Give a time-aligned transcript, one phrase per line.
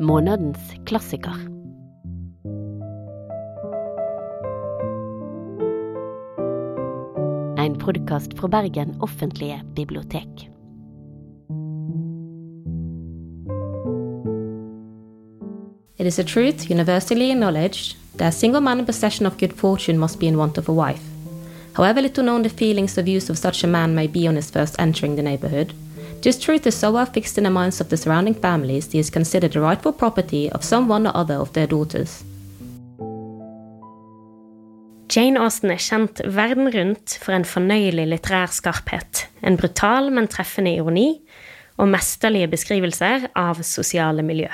[0.00, 1.34] Månedens klassiker.
[7.56, 10.50] En podkast fra Bergen offentlige bibliotek.
[15.96, 19.98] It is a truth universally acknowledged that a single man in possession of good fortune
[19.98, 21.02] must be in want of a wife.
[21.72, 24.50] However little known the feelings or views of such a man may be on his
[24.50, 25.72] first entering the neighborhood,
[26.24, 26.82] this truth is
[27.12, 30.64] fixed in the minds of the surrounding families he is considered the rightful property of
[30.64, 32.24] someone or other of their daughters.
[35.06, 40.72] Jane Austen er kjent verden rundt for en fornøyelig litterær skarphet, en brutal, men treffende
[40.72, 41.20] ironi
[41.76, 44.48] og mesterlige beskrivelser av sosiale miljø.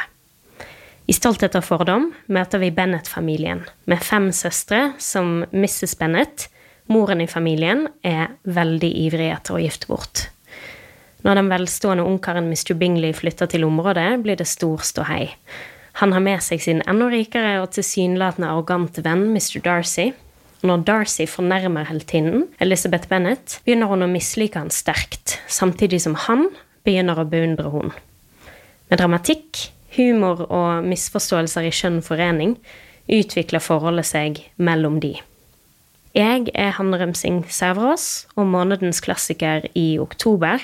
[1.07, 5.95] I Stolthet og fordom møter vi Bennett-familien, med fem søstre som Mrs.
[6.03, 6.49] Bennett,
[6.91, 10.27] moren i familien, er veldig ivrig etter å gifte bort.
[11.23, 12.75] Når den velstående ungkaren Mr.
[12.79, 15.29] Bingley flytter til området, blir det stor ståhei.
[16.01, 19.61] Han har med seg sin enda rikere og tilsynelatende arrogante venn Mr.
[19.65, 20.11] Darcy.
[20.65, 26.49] Når Darcy fornærmer heltinnen, Elizabeth Bennet, begynner hun å mislike han sterkt, samtidig som han
[26.85, 27.93] begynner å beundre hun.
[28.91, 32.57] Med dramatikk, humor og misforståelser i skjønn forening
[33.11, 35.17] utvikler forholdet seg mellom de.
[36.17, 40.63] Jeg er Hanne Rømsing Sæverås, og månedens klassiker i oktober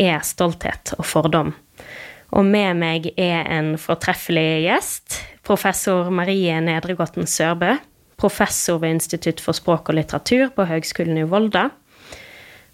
[0.00, 1.54] er stolthet og fordom.
[2.34, 7.76] Og med meg er en fortreffelig gjest, professor Marie Nedregotten Sørbø,
[8.18, 11.68] professor ved Institutt for språk og litteratur på Høgskolen i Volda.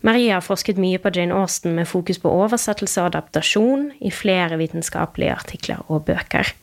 [0.01, 4.57] Marie har forsket mye på Jane Austen med fokus på oversettelse og adaptasjon i flere
[4.57, 6.55] vitenskapelige artikler og bøker.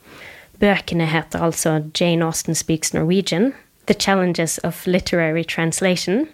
[0.57, 3.53] Bøkene heter altså Jane Austen Speaks Norwegian,
[3.85, 6.25] The Challenges of Literary Translation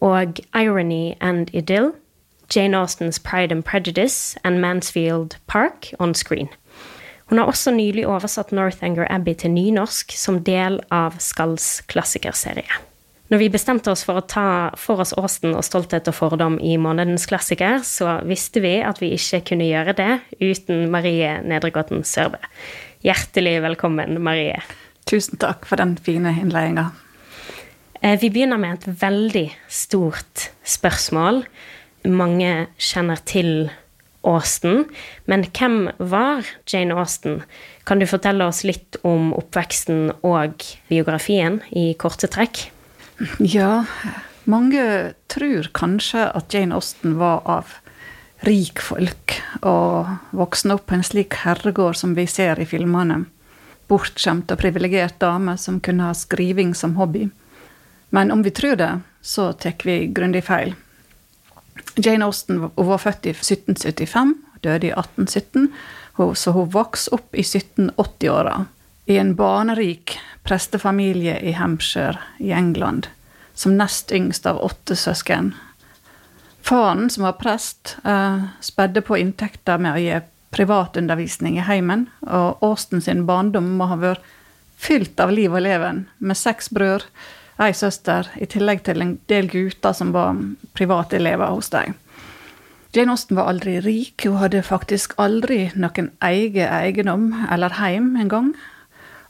[0.00, 1.92] og Irony and Idyll,
[2.52, 6.48] Jane Austens Pride and Prejudice and Mansfield Park on screen.
[7.26, 12.68] Hun har også nylig oversatt Northanger Abbey til nynorsk som del av Skalls klassikerserie.
[13.32, 16.74] Når vi bestemte oss for å ta for oss Austen og Stolthet og fordom i
[16.76, 20.10] månedens klassiker, så visste vi at vi ikke kunne gjøre det
[20.42, 22.36] uten Marie Nedregåten Sørbø.
[23.00, 24.60] Hjertelig velkommen, Marie.
[25.08, 26.90] Tusen takk for den fine innledninga.
[28.02, 31.46] Eh, vi begynner med et veldig stort spørsmål.
[32.08, 33.70] Mange kjenner til
[34.26, 34.86] Austen,
[35.26, 37.42] men hvem var Jane Austen?
[37.86, 42.68] Kan du fortelle oss litt om oppveksten og biografien i korte trekk?
[43.42, 43.84] Ja,
[44.50, 44.84] mange
[45.30, 47.76] tror kanskje at Jane Austen var av
[48.46, 53.22] rikfolk og voksen opp på en slik herregård som vi ser i filmene
[53.92, 57.28] bortskjemt og privilegert dame som kunne ha skriving som hobby.
[58.10, 60.74] Men om vi tror det, så tar vi grundig feil.
[61.96, 65.72] Jane Austen var født i 1775, døde i 1817,
[66.34, 68.64] så hun vokste opp i 1780-åra
[69.10, 70.16] i en barnerik
[70.46, 73.08] prestefamilie i Hampshire i England,
[73.54, 75.52] som nest yngst av åtte søsken.
[76.62, 80.20] Faren, som var prest, eh, spedde på inntekter med å gi
[80.52, 84.22] privatundervisning i heimen, og Austen sin barndom må ha vært
[84.78, 87.08] fylt av liv og leven, med seks brødre,
[87.60, 90.38] ei søster, i tillegg til en del gutter som var
[90.74, 91.94] private elever hos dem.
[92.92, 98.52] Jane Austen var aldri rik, hun hadde faktisk aldri noen egen eiendom eller heim engang.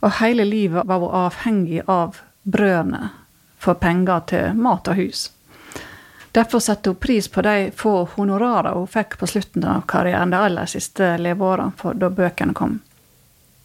[0.03, 3.13] Og hele livet var hun avhengig av brødene
[3.63, 5.31] for penger til mat og hus.
[6.35, 10.41] Derfor satte hun pris på de få honorarene hun fikk på slutten av karrieren, de
[10.43, 12.81] aller siste leveårene, da bøkene kom.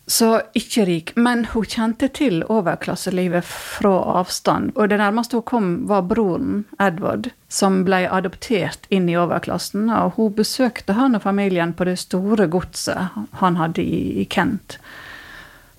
[0.07, 3.91] Så ikke rik, men hun kjente til overklasselivet fra
[4.21, 4.71] avstand.
[4.79, 9.89] Og det nærmeste hun kom, var broren, Edward, som ble adoptert inn i overklassen.
[9.91, 14.77] Og hun besøkte han og familien på det store godset han hadde i Kent.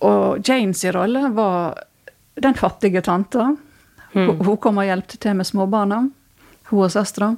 [0.04, 1.80] Og Janes rolle var
[2.36, 3.54] den fattige tanta.
[4.12, 4.44] Mm.
[4.44, 6.04] Hun kom og hjalp til med småbarna
[6.68, 7.32] hun og søstera.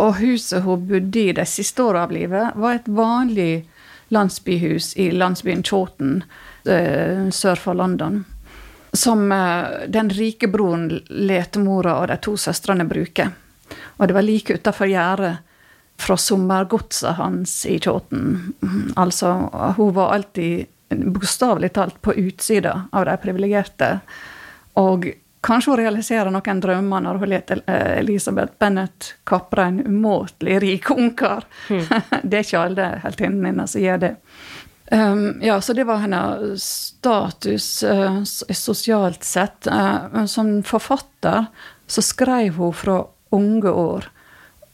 [0.00, 3.66] Og huset hun bodde i de siste åra av livet, var et vanlig
[4.10, 6.22] landsbyhus i landsbyen Chawton
[6.64, 8.24] eh, sør for London.
[8.92, 13.30] Som eh, den rike broren let mora og de to søstrene bruke.
[13.98, 15.36] Og det var like utafor gjerdet
[16.00, 18.54] fra sommergodset hans i Chawton.
[18.96, 19.32] Altså,
[19.76, 23.90] hun var alltid bokstavelig talt på utsida av de privilegerte.
[24.80, 25.10] Og
[25.40, 30.90] Kanskje hun realiserer noen drømmer når hun lar eh, Elisabeth Bennett kapre en umåtelig rik
[30.92, 31.46] ungkar.
[31.70, 31.84] Mm.
[32.22, 34.14] det er ikke alle heltinnene hennes som gjør det.
[34.90, 39.68] Um, ja, så det var hennes status uh, sosialt sett.
[39.70, 41.46] Uh, som forfatter
[41.86, 44.10] så skrev hun fra unge år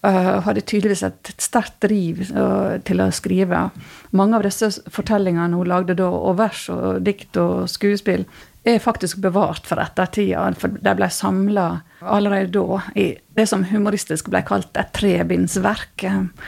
[0.07, 3.69] uh, hadde tydeligvis et sterkt driv uh, til å skrive.
[4.17, 8.27] Mange av disse fortellingene hun lagde da, og vers og dikt og skuespill,
[8.67, 10.49] er faktisk bevart for ettertida.
[10.59, 11.67] For de ble samla
[12.01, 16.05] allerede da i det som humoristisk ble kalt et trebindsverk.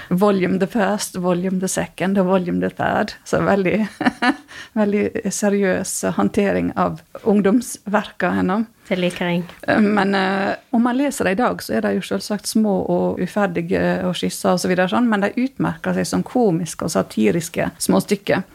[0.08, 3.14] Volume the first, volume the second og volume the third.
[3.24, 3.86] Så veldig,
[4.80, 8.66] veldig seriøs håndtering av ungdomsverka hennes.
[8.88, 9.42] Det liker jeg.
[9.84, 13.20] Men uh, om man leser det i dag, så er de jo selvsagt små og
[13.20, 18.46] uferdige og skisser osv., så sånn, men de utmerker seg som komiske og satiriske småstykker.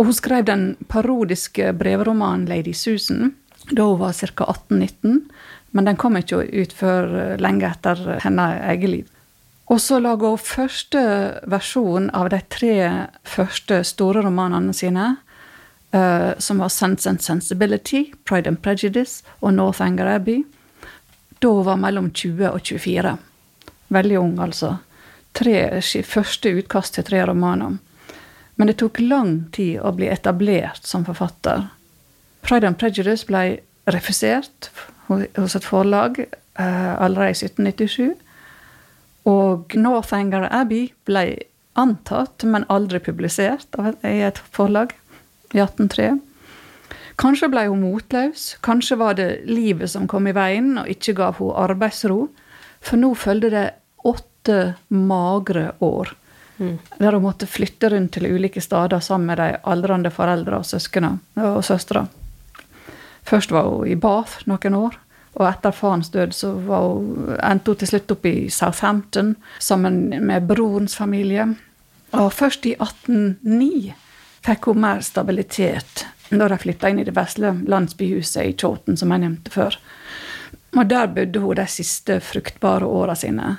[0.00, 3.34] Og hun skrev den parodiske brevromanen 'Lady Susan'
[3.70, 4.44] da hun var ca.
[4.44, 5.20] 18-19,
[5.70, 9.10] men den kom ikke ut før eh, lenge etter hennes eget liv.
[9.68, 11.02] Og så laga hun første
[11.46, 12.72] versjon av de tre
[13.28, 15.16] første store romanene sine,
[15.94, 20.44] uh, som var 'Sense and Sensibility', 'Pride and Prejudice' og 'Northanger Abbey'.
[21.42, 23.18] Da hun var mellom 20 og 24.
[23.88, 24.78] Veldig ung, altså.
[25.34, 27.78] Tre første utkast til tre romaner.
[28.60, 31.70] Men det tok lang tid å bli etablert som forfatter.
[32.44, 34.68] Pride and Prejudice ble refusert
[35.08, 38.18] hos et forlag uh, allerede i 1797.
[39.32, 41.24] Og Northanger Abbey ble
[41.80, 44.92] antatt, men aldri publisert i et forlag
[45.56, 46.12] i 1803.
[47.20, 51.40] Kanskje ble hun motløs, kanskje var det livet som kom i veien og ikke gav
[51.40, 52.26] henne arbeidsro.
[52.84, 53.66] For nå følte det
[54.04, 54.60] åtte
[54.92, 56.12] magre år
[56.60, 56.78] Mm.
[56.98, 61.16] Der hun måtte flytte rundt til ulike steder sammen med de aldrende foreldre og søsknene
[61.40, 62.04] og søstre.
[63.24, 64.98] Først var hun i Bath noen år,
[65.38, 70.48] og etter farens død så hun, endte hun til slutt opp i Southampton sammen med
[70.50, 71.48] brorens familie.
[72.12, 73.94] Og først i 1809
[74.44, 79.10] fikk hun mer stabilitet da de flytta inn i det vesle landsbyhuset i Chawton, som
[79.10, 79.78] jeg nevnte før.
[80.76, 83.56] Og der bodde hun de siste fruktbare åra sine.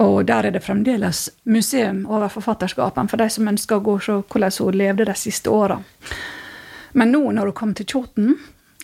[0.00, 4.06] Og der er det fremdeles museum over forfatterskapen for de som ønsker å gå og
[4.06, 5.78] se hvordan hun levde de siste åra.
[6.92, 8.34] Men nå når hun kom til Kjoten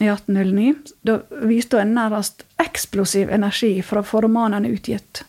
[0.00, 1.18] i 1809, da
[1.48, 5.24] viste hun en nærmest eksplosiv energi for å få romanene utgitt.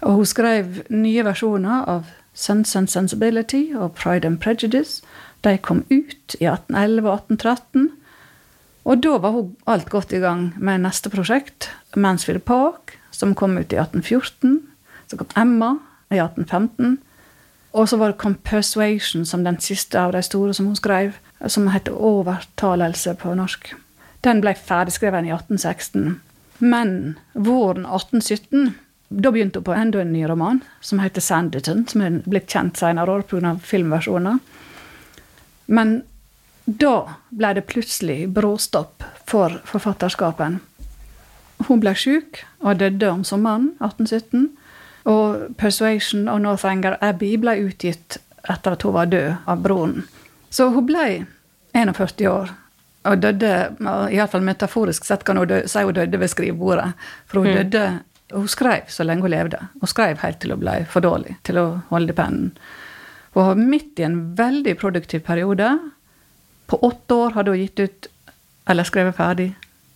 [0.00, 5.02] Og hun skrev nye versjoner av Sense and Sensibility og Pride and Prejudice.
[5.44, 7.90] De kom ut i 1811 og 1813.
[8.84, 13.58] Og da var hun alt godt i gang med neste prosjekt, Mansfield Park, som kom
[13.58, 14.69] ut i 1814.
[15.10, 15.74] Så kom Emma
[16.10, 16.98] i 1815.
[17.72, 21.18] Og så var det kom Persuasion som den siste av de store som hun skrev,
[21.46, 23.72] som heter Overtalelse på norsk.
[24.26, 26.20] Den ble ferdigskrevet i 1816.
[26.58, 28.74] Men våren 1817
[29.10, 32.78] da begynte hun på enda en ny roman, som heter Sanditon, som er blitt kjent
[32.78, 33.56] senere år pga.
[33.58, 34.38] filmversjoner.
[35.66, 36.02] Men
[36.64, 40.60] da ble det plutselig bråstopp for forfatterskapen.
[41.66, 44.50] Hun ble sjuk og døde om sommeren 1817.
[45.04, 48.18] Og 'Persuasion' og 'Northanger Abbey' ble utgitt
[48.48, 50.02] etter at hun var død av broren.
[50.50, 51.26] Så hun ble
[51.74, 52.50] 41 år
[53.08, 53.50] og døde
[54.12, 56.92] Iallfall metaforisk sett kan hun dø, si hun døde ved skrivebordet.
[57.26, 57.58] For hun mm.
[57.58, 58.00] døde
[58.30, 59.58] Hun skrev så lenge hun levde.
[59.80, 62.52] Hun skrev helt til hun ble for dårlig til å holde pennen.
[63.34, 65.72] Hun var midt i en veldig produktiv periode.
[66.70, 68.06] På åtte år hadde hun gitt ut,
[68.70, 69.48] eller skrevet ferdig,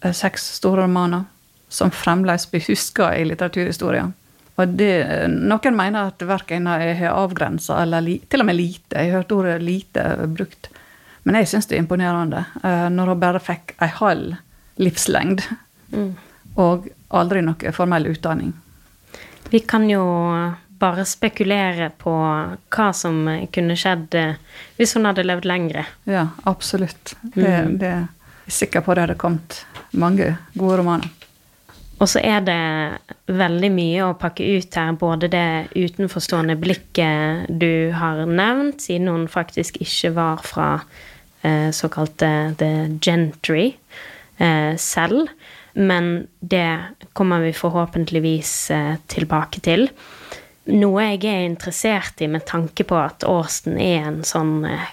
[0.02, 1.28] eh, seks store romaner
[1.68, 4.14] som fremdeles blir huska i litteraturhistorien.
[4.54, 4.90] Og det,
[5.30, 9.00] noen mener at verkene er avgrensa, eller li, til og med lite.
[9.00, 10.68] Jeg har hørt ordet 'lite' brukt.
[11.24, 12.44] Men jeg syns det er imponerende.
[12.62, 14.36] Uh, når hun bare fikk ei halv
[14.76, 15.42] livslengd.
[15.94, 16.12] Mm.
[16.60, 18.52] Og aldri noe formell utdanning.
[19.50, 20.04] Vi kan jo
[20.78, 22.12] bare spekulere på
[22.74, 23.22] hva som
[23.54, 24.34] kunne skjedd eh,
[24.76, 25.84] hvis hun hadde levd lengre.
[26.10, 27.14] Ja, absolutt.
[27.22, 27.76] Det, mm.
[27.80, 27.92] det,
[28.44, 29.60] jeg er sikker på det hadde kommet
[29.92, 31.23] mange gode romaner.
[32.02, 32.58] Og så er det
[33.30, 39.28] veldig mye å pakke ut her, både det utenforstående blikket du har nevnt, siden hun
[39.30, 40.68] faktisk ikke var fra
[41.46, 43.70] eh, såkalte the gentry
[44.38, 45.30] eh, selv.
[45.74, 46.68] Men det
[47.12, 49.88] kommer vi forhåpentligvis eh, tilbake til.
[50.74, 54.92] Noe jeg er interessert i med tanke på at Austen er en sånn eh,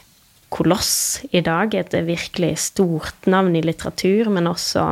[0.51, 4.89] koloss i dag, et virkelig stort navn i litteratur, men også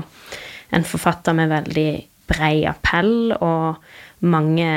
[0.69, 1.91] en forfatter med veldig
[2.29, 3.79] brei appell og
[4.19, 4.69] mange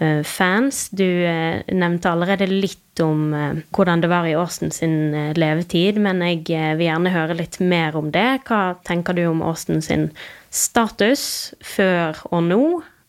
[0.00, 0.86] uh, fans.
[0.90, 6.24] Du uh, nevnte allerede litt om uh, hvordan det var i Austen sin levetid, men
[6.24, 6.44] jeg
[6.78, 8.28] vil gjerne høre litt mer om det.
[8.48, 10.10] Hva tenker du om Austen sin
[10.50, 12.62] status før og nå?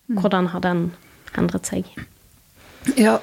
[0.07, 0.21] Mm.
[0.21, 0.85] Hvordan har den
[1.39, 1.89] endret seg?
[2.95, 3.17] Ja,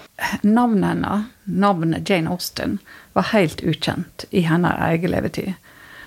[0.44, 2.78] navnet hennes, navnet Jane Austen,
[3.16, 5.54] var helt ukjent i hennes egen levetid.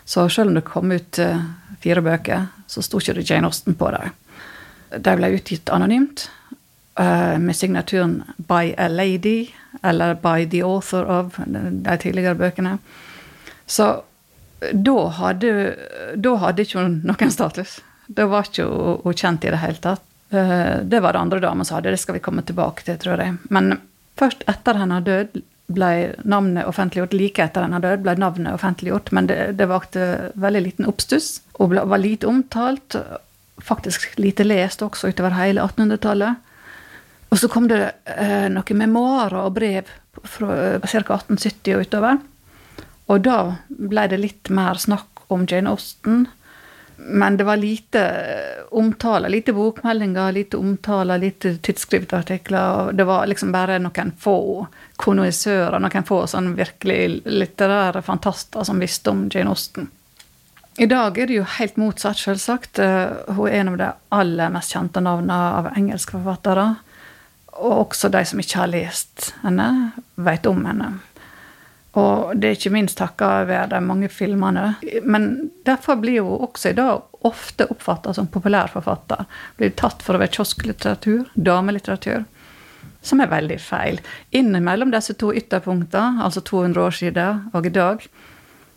[0.06, 1.18] Så selv om det kom ut
[1.82, 4.10] fire bøker, så sto ikke det Jane Austen på det.
[5.04, 6.30] De ble utgitt anonymt.
[7.00, 12.78] uh, med signaturen 'By a Lady' eller 'By the author of' de tidligere bøkene.
[13.66, 14.02] Så
[14.74, 15.76] da hadde,
[16.16, 17.80] da hadde ikke hun noen status.
[18.08, 18.66] Da var ikke
[19.04, 20.04] hun kjent i det hele tatt.
[20.34, 23.22] Uh, det var det andre damer som hadde, det skal vi komme tilbake til, tror
[23.22, 23.38] jeg.
[23.50, 23.82] Men
[24.18, 25.92] først etter hennes død ble
[26.24, 27.16] navnet offentliggjort.
[27.18, 31.74] Like etter hennes død ble navnet offentliggjort, men det, det vakte veldig liten oppstuss og
[31.74, 32.96] ble, var lite omtalt
[33.58, 36.44] faktisk lite lest også utover hele 1800-tallet.
[37.28, 39.90] Og så kom det eh, noen memoarer og brev
[40.24, 41.18] fra eh, ca.
[41.18, 42.20] 1870 og utover.
[43.08, 46.28] Og da ble det litt mer snakk om Jane Austen.
[46.98, 52.92] Men det var lite omtaler, omtale, lite bokmeldinger, lite omtaler, lite tidsskriftartikler.
[52.92, 59.14] Det var liksom bare noen få konnoissører, noen få sånn virkelig litterære fantaster som visste
[59.14, 59.90] om Jane Austen.
[60.78, 62.80] I dag er det jo helt motsatt, selvsagt.
[62.80, 66.68] Eh, hun er en av de aller mest kjente navnene av engelske forfattere.
[67.58, 70.92] Og også de som ikke har lest henne, vet om henne.
[71.98, 74.76] Og det er ikke minst takket være de mange filmene.
[75.04, 79.26] Men derfor blir hun også i dag ofte oppfatta som populærforfatter.
[79.58, 82.28] Blir tatt for å være kiosklitteratur, damelitteratur.
[83.02, 84.02] Som er veldig feil.
[84.36, 88.06] Innimellom disse to ytterpunktene, altså 200 år siden og i dag,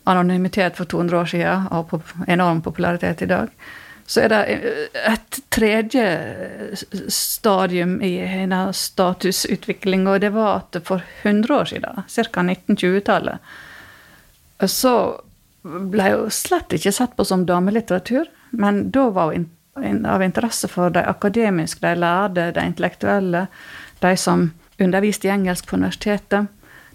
[0.08, 1.94] anonymitet for 200 år siden og
[2.30, 3.52] enorm popularitet i dag,
[4.10, 4.40] så er det
[5.06, 6.04] et tredje
[7.14, 12.42] stadium i hennes statusutvikling, og det var at for 100 år siden, ca.
[12.42, 13.52] 1920-tallet,
[14.66, 14.94] så
[15.62, 19.46] ble hun slett ikke sett på som damelitteratur, men da var hun
[20.10, 23.46] av interesse for de akademiske, de lærde, de intellektuelle,
[24.02, 24.48] de som
[24.80, 26.50] underviste i engelsk på universitetet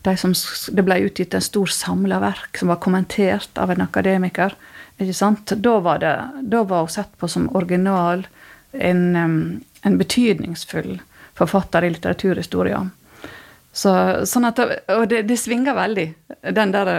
[0.06, 0.34] de som,
[0.76, 4.54] det ble utgitt en stor samla verk som var kommentert av en akademiker.
[4.98, 5.52] Ikke sant?
[5.58, 8.28] Da var, det, da var hun sett på som original,
[8.72, 9.04] en,
[9.82, 11.00] en betydningsfull
[11.36, 12.82] forfatter i litteraturhistoria.
[13.76, 13.92] Så,
[14.28, 14.60] sånn at,
[14.92, 16.08] og det, det, svinger veldig,
[16.56, 16.92] den der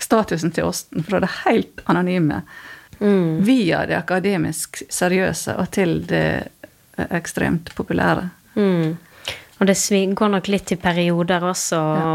[0.00, 2.40] statusen til Åsten, fra det helt anonyme
[3.00, 3.42] mm.
[3.44, 6.48] via det akademisk seriøse og til det
[6.96, 8.28] ekstremt populære.
[8.56, 8.96] Mm.
[9.58, 9.74] Og det
[10.14, 11.78] går nok litt i perioder også.
[11.98, 12.10] Ja.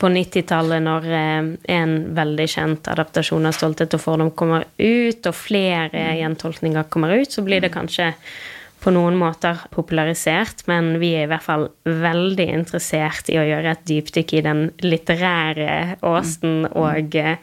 [0.00, 5.36] På 90-tallet, når eh, en veldig kjent adaptasjon av 'Stolthet og fordom' kommer ut, og
[5.36, 6.14] flere mm.
[6.22, 8.14] gjentolkninger kommer ut, så blir det kanskje
[8.80, 13.74] på noen måter popularisert, men vi er i hvert fall veldig interessert i å gjøre
[13.74, 16.72] et dypdykk i den litterære Åsten mm.
[16.80, 17.36] og eh,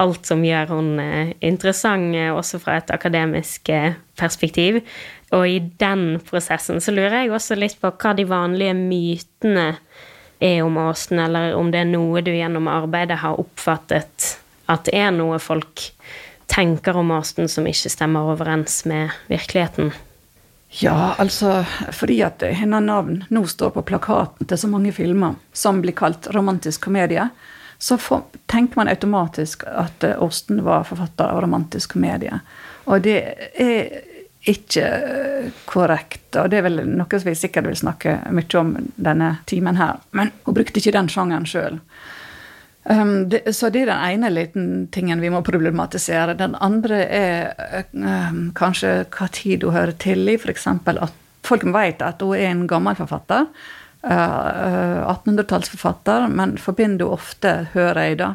[0.00, 0.72] alt som gjør
[1.04, 3.68] eh, interessant, også fra et akademisk
[4.16, 4.80] perspektiv.
[5.36, 9.66] Og i den prosessen så lurer jeg også litt på hva de vanlige mytene
[10.40, 14.36] er om Åsen, eller om det er noe du gjennom arbeidet har oppfattet
[14.70, 15.90] at det er noe folk
[16.50, 19.92] tenker om Åsten som ikke stemmer overens med virkeligheten?
[20.80, 25.80] Ja, altså fordi at hennes navn nå står på plakaten til så mange filmer som
[25.82, 27.26] blir kalt romantisk komedie,
[27.80, 32.42] så for, tenker man automatisk at Åsten var forfatter av romantisk komedie.
[32.86, 33.18] Og det
[33.58, 34.09] er
[34.48, 34.86] ikke
[35.68, 36.30] korrekt.
[36.36, 40.00] Og det er vel noe som vi sikkert vil snakke mye om denne timen her.
[40.16, 41.80] Men hun brukte ikke den sjangeren sjøl.
[42.84, 46.38] Um, så det er den ene liten tingen vi må problematisere.
[46.38, 50.38] Den andre er um, kanskje hva tid hun hører til i.
[50.40, 50.66] F.eks.
[50.70, 53.50] at folk vet at hun er en gammel forfatter.
[54.00, 58.30] Uh, 1800-tallsforfatter, men forbinder hun ofte, hører jeg da,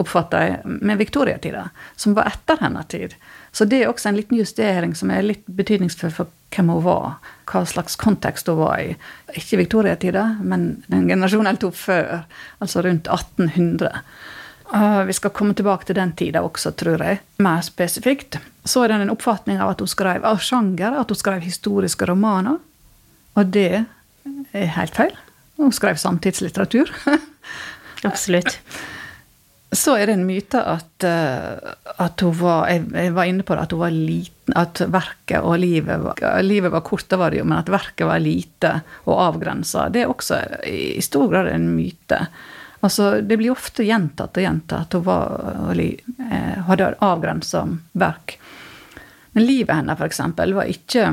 [0.00, 1.66] oppfatter jeg, med viktoriatida,
[2.00, 3.18] som var etter hennes tid.
[3.52, 7.16] Så det er også en liten justering som er litt betydningsfull for hvem hun var.
[7.50, 8.92] Hva slags kontekst hun var i.
[9.38, 12.22] Ikke viktoriatida, men en generasjon eller to før.
[12.62, 14.04] Altså rundt 1800.
[14.70, 17.18] Uh, vi skal komme tilbake til den tida også, tror jeg.
[17.42, 18.38] Mer spesifikt.
[18.64, 22.06] Så er det en oppfatning av at hun skrev av sjanger, at hun skrev historiske
[22.06, 22.60] romaner.
[23.34, 23.82] Og det
[24.54, 25.16] er helt feil.
[25.58, 26.92] Hun skrev samtidslitteratur.
[28.08, 28.60] Absolutt.
[29.72, 33.62] Så er det en myte at, eh, at hun var Jeg var inne på det,
[33.62, 34.54] at hun var liten.
[34.58, 38.08] At verket og livet var, livet var kort, det var det jo, men at verket
[38.08, 38.72] var lite
[39.06, 39.86] og avgrensa.
[39.94, 42.18] Det er også i stor grad en myte.
[42.80, 47.62] Altså, det blir ofte gjentatt og gjentatt at hun var, eh, hadde avgrensa
[47.92, 48.38] verk.
[49.32, 51.04] Men livet hennes, eksempel, var ikke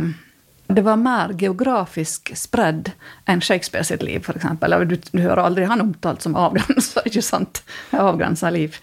[0.68, 2.92] det var mer geografisk spredd
[3.26, 4.48] enn Shakespeare sitt liv, f.eks.
[4.88, 7.64] Du, du hører aldri han omtalt som avgrensa, ikke sant?
[7.96, 8.76] Avgrensa liv.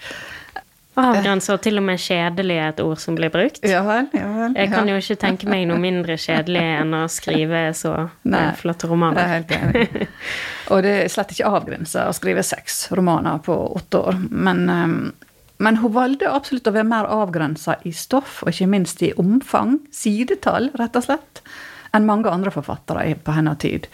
[0.95, 3.59] Avgrensa og til og med kjedelig er et ord som blir brukt.
[3.67, 4.55] Ja vel, ja vel.
[4.57, 7.93] Jeg kan jo ikke tenke meg noe mindre kjedelig enn å skrive så
[8.31, 9.19] Nei, flotte romaner.
[9.19, 10.09] Det er helt enig.
[10.73, 14.23] Og det er slett ikke avgrensa å skrive seks romaner på åtte år.
[14.31, 14.97] Men, um,
[15.67, 19.81] men hun valgte absolutt å være mer avgrensa i stoff, og ikke minst i omfang,
[19.93, 21.45] sidetall, rett og slett
[21.95, 23.89] enn mange andre forfattere på hennes tid.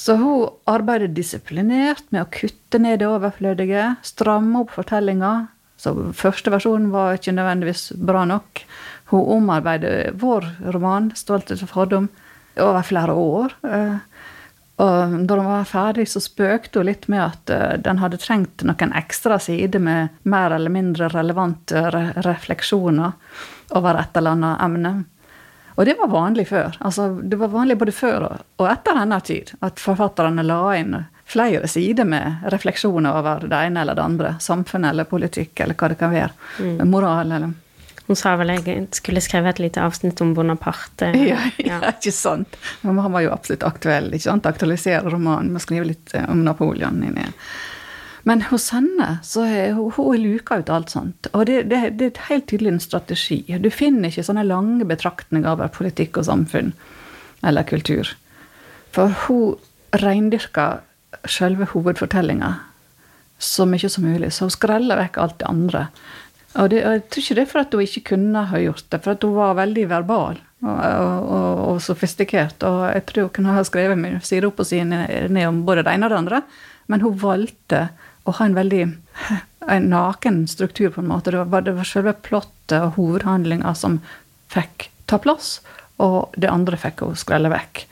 [0.00, 5.34] Så hun arbeider disiplinert med å kutte ned det overflødige, stramme opp fortellinga.
[5.80, 8.62] Så første versjonen var ikke nødvendigvis bra nok.
[9.12, 12.08] Hun omarbeider vår roman, 'Stolthet og fordom',
[12.56, 13.52] over flere år.
[13.64, 13.98] Eh,
[14.80, 18.64] og da den var ferdig, så spøkte hun litt med at eh, den hadde trengt
[18.64, 21.82] noen ekstra sider med mer eller mindre relevante
[22.24, 23.12] refleksjoner
[23.76, 24.94] over et eller annet emne.
[25.76, 26.76] Og det var vanlig før.
[26.80, 30.98] Altså, det var vanlig både før og etter denne tid at forfatterne la inn
[31.30, 34.34] flere sider med refleksjoner over det ene eller det andre.
[34.42, 36.32] Samfunn eller politikk eller hva det kan være.
[36.58, 36.86] Mm.
[36.90, 37.52] Moral eller
[38.10, 41.12] hun sa vel jeg skulle skrevet et lite avsnitt om Bonaparte.
[41.30, 41.76] Ja, ja.
[41.92, 42.56] ikke sant.
[42.82, 44.08] Men han var jo absolutt aktuell.
[44.10, 44.48] ikke sant?
[44.50, 47.28] Aktualisere romanen med å skrive litt eh, om Napoleon inni.
[48.28, 51.30] Men hos henne så er hun, luka ut alt sånt.
[51.32, 53.40] Og det, det, det, er helt tydelig en strategi.
[53.62, 56.74] Du finner ikke sånne lange betraktninger over politikk og samfunn
[57.46, 58.12] eller kultur.
[58.92, 59.56] For hun
[60.02, 60.82] reindyrker
[61.28, 62.54] selve hovedfortellinga
[63.40, 64.32] så mye som mulig.
[64.34, 65.86] Så hun skreller vekk alt det andre.
[66.58, 68.86] Og, det, og, jeg tror ikke det er for at hun ikke kunne ha gjort
[68.90, 72.66] det, for at hun var veldig verbal og, og, og sofistikert.
[72.66, 75.94] Og jeg tror hun kunne ha skrevet side opp og side ned om både det
[75.94, 76.42] ene og det andre.
[76.90, 77.84] Men hun valgte
[78.30, 78.84] å ha en veldig
[79.70, 81.34] en naken struktur, på en måte.
[81.34, 84.00] Det var, det var selve plottet og hovedhandlinga som
[84.50, 85.58] fikk ta plass,
[86.00, 87.84] og det andre fikk hun skrelle vekk.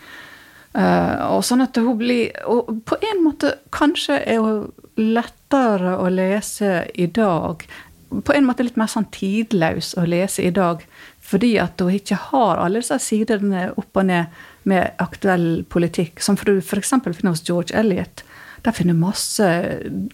[0.78, 4.66] Uh, og sånn at hun blir Og på en måte kanskje er hun
[5.00, 7.64] lettere å lese i dag
[8.08, 10.84] på en måte litt mer sånn tidløs å lese i dag.
[11.28, 16.22] Fordi at hun ikke har alle disse sidene opp og ned med aktuell politikk.
[16.24, 16.94] Som du f.eks.
[17.04, 18.24] finner hos George Elliot.
[18.64, 19.46] Der finner masse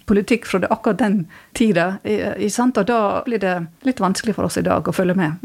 [0.06, 1.24] politikk fra akkurat den
[1.56, 1.98] tida.
[2.04, 3.54] Og da blir det
[3.88, 5.44] litt vanskelig for oss i dag å følge med.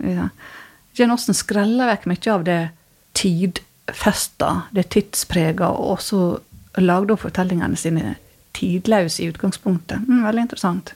[0.97, 2.61] Jane Austen skreller vekk mye av det
[3.17, 6.23] tidfesta, det tidsprega, og så
[6.79, 8.15] lagde hun fortellingene sine
[8.57, 10.07] tidløse i utgangspunktet.
[10.07, 10.93] Mm, veldig interessant.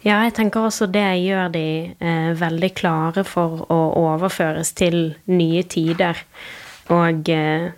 [0.00, 5.62] Ja, jeg tenker også det gjør de eh, veldig klare for å overføres til nye
[5.68, 6.22] tider.
[6.94, 7.68] Og eh,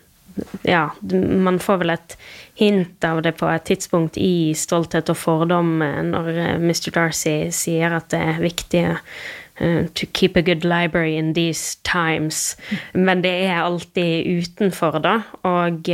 [0.69, 2.15] ja, man får vel et
[2.59, 6.91] hint av det på et tidspunkt i 'Stolthet og fordom' eh, når eh, Mr.
[6.95, 8.99] Darcy sier at det er viktig
[9.61, 12.57] Uh, to keep a good library in these times.
[12.95, 15.21] Men det er alltid utenfor, da.
[15.43, 15.85] Og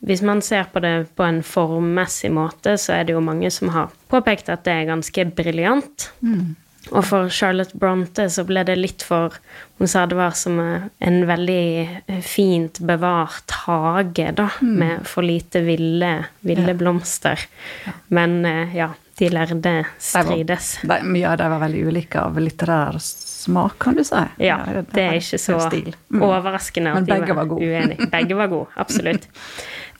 [0.00, 3.68] hvis man ser på det på en formmessig måte, så er det jo mange som
[3.68, 6.10] har påpekt at det er ganske briljant.
[6.20, 6.56] Mm.
[6.92, 9.34] Og for Charlotte Bronte så ble det litt for
[9.80, 14.76] Hun sa det var som en veldig fint bevart hage, da, mm.
[14.80, 16.12] med for lite ville,
[16.46, 16.78] ville ja.
[16.78, 17.42] blomster.
[17.84, 17.92] Ja.
[18.16, 20.78] Men uh, ja, de lærde strides.
[20.80, 24.22] De var, ja, de var veldig ulike av litterær smak, kan du si.
[24.42, 26.22] Ja, det, det er ikke så mm.
[26.24, 28.08] overraskende at de var, var uenige.
[28.12, 29.28] Begge var gode, absolutt.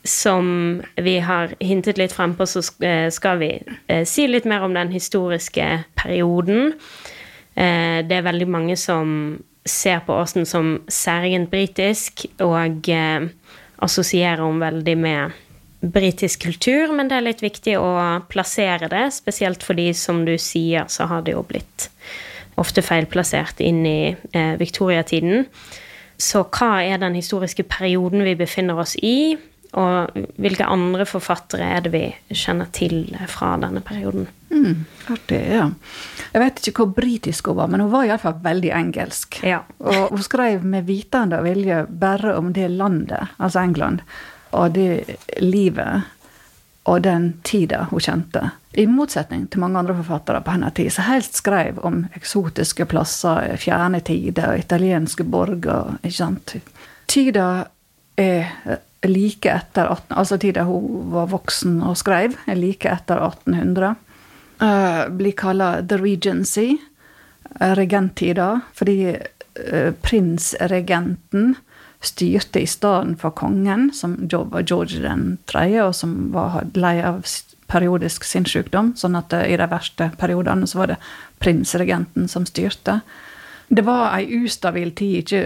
[0.03, 3.51] Som vi har hintet litt frem på, så eh, skal vi
[3.87, 5.65] eh, si litt mer om den historiske
[5.97, 6.73] perioden.
[7.55, 12.87] Eh, det er veldig mange som ser på Åsen som særegent britisk, og
[13.83, 15.35] assosierer hun veldig med
[15.81, 17.91] britisk kultur, men det er litt viktig å
[18.31, 21.89] plassere det, spesielt fordi, som du sier, så har det jo blitt
[22.57, 25.45] ofte feilplassert inn i eh, viktoriatiden.
[26.17, 29.37] Så hva er den historiske perioden vi befinner oss i,
[29.77, 34.27] og hvilke andre forfattere er det vi kjenner til fra denne perioden?
[34.49, 35.67] Mm, artig, ja.
[36.31, 39.41] Jeg vet ikke hvor britisk hun var, men hun var iallfall veldig engelsk.
[39.43, 39.63] Ja.
[39.83, 44.05] og hun skrev med vitende og vilje bare om det landet, altså England
[44.55, 46.07] og det livet
[46.87, 48.49] og den tida hun kjente.
[48.77, 53.49] I motsetning til mange andre forfattere på hennes tid, som helst skrev om eksotiske plasser,
[53.59, 55.97] fjerne tider, italienske borger.
[56.03, 56.55] ikke sant?
[57.07, 57.47] Tida
[58.17, 58.77] er
[59.07, 63.95] like etter 18, altså tida hun var voksen og skrev, like etter 1800.
[64.57, 66.77] Uh, eh, blir kalla The Regency,
[67.57, 71.55] regenttida, fordi uh, prinsregenten
[72.03, 77.23] styrte i stedet for kongen, som var George den tredje, og som var lei av
[77.67, 78.93] periodisk sinnssykdom.
[78.95, 80.99] Sånn at i de verste periodene så var det
[81.43, 83.01] prinsregenten som styrte.
[83.67, 85.41] Det var ei ustabil tid, ikke,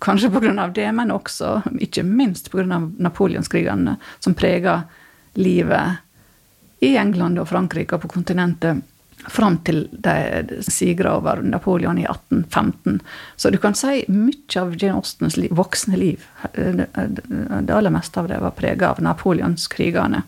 [0.00, 0.68] kanskje pga.
[0.74, 2.62] det, men også, ikke minst pga.
[2.98, 4.82] napoleonskrigene, som prega
[5.34, 6.02] livet
[6.80, 8.84] i England og Frankrike og på kontinentet
[9.32, 13.00] fram til de sigra over Napoleon i 1815.
[13.36, 18.28] Så du kan si mye av Jane Austens liv, voksne liv Det aller meste av
[18.28, 20.22] det var prega av napoleonskrigene.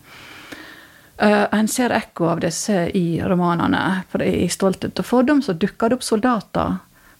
[1.19, 4.03] Uh, en ser ekko av disse i romanene.
[4.09, 6.77] For i 'Stolthet og fordom' så dukker det opp soldater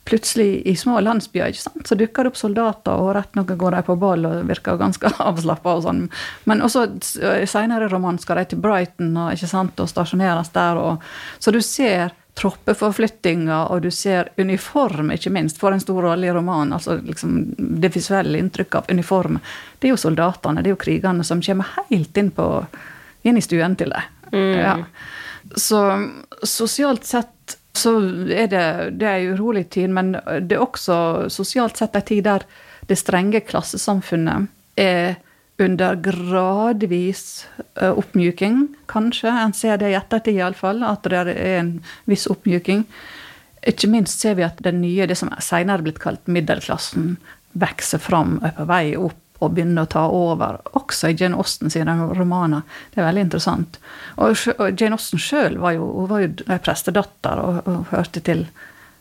[0.09, 1.87] plutselig i små landsbyer ikke sant?
[1.87, 5.11] så dukker det opp soldater, og rett nok går de på ball og virker ganske
[5.29, 5.75] avslappa.
[5.77, 6.05] Og sånn.
[6.49, 6.87] Men også
[7.49, 10.81] senere romanen skal de til Brighton og, ikke sant, og stasjoneres der.
[10.81, 11.05] Og,
[11.39, 16.33] så du ser troppeforflyttinger, og du ser uniform, ikke minst, for en stor rolle i
[16.33, 16.73] romanen.
[16.77, 19.41] Altså liksom, det visuelle inntrykket av uniform.
[19.79, 22.47] Det er jo soldatene, det er jo krigerne, som kommer helt inn, på,
[23.27, 24.13] inn i stuen til deg.
[24.31, 24.53] Mm.
[24.55, 24.75] Ja.
[25.57, 25.81] Så
[26.47, 27.95] sosialt sett så
[28.33, 28.65] er det,
[28.99, 32.45] det er en urolig tid, men det er også sosialt sett en tid der
[32.89, 35.19] det strenge klassesamfunnet er
[35.59, 39.29] under gradvis oppmyking, kanskje.
[39.29, 41.73] En ser det i ettertid iallfall, at det er en
[42.09, 42.85] viss oppmyking.
[43.67, 47.17] Ikke minst ser vi at det nye, det som senere er blitt kalt middelklassen,
[47.59, 51.95] vokser fram på vei opp og begynner å ta over, også i Jane Austen sine
[52.17, 52.65] romaner.
[52.93, 53.79] Det er veldig interessant.
[54.19, 54.35] Og,
[54.75, 58.45] Jane Austen sjøl var jo, var jo prestedatter og, og, hørte til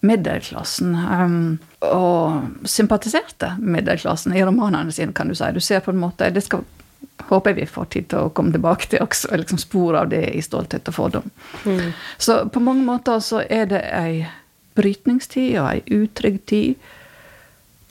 [0.06, 0.94] middelklassen.
[0.94, 1.38] Um,
[1.82, 5.50] og sympatiserte middelklassen i romanene sine, kan du si.
[5.54, 6.62] Du ser på en måte Det skal
[7.28, 10.22] håper jeg vi får tid til å komme tilbake til også, liksom spor av det
[10.34, 11.30] i stolthet og fordom.
[11.66, 11.90] Mm.
[12.18, 14.28] Så på mange måter så er det ei
[14.78, 16.88] brytningstid og ei utrygg tid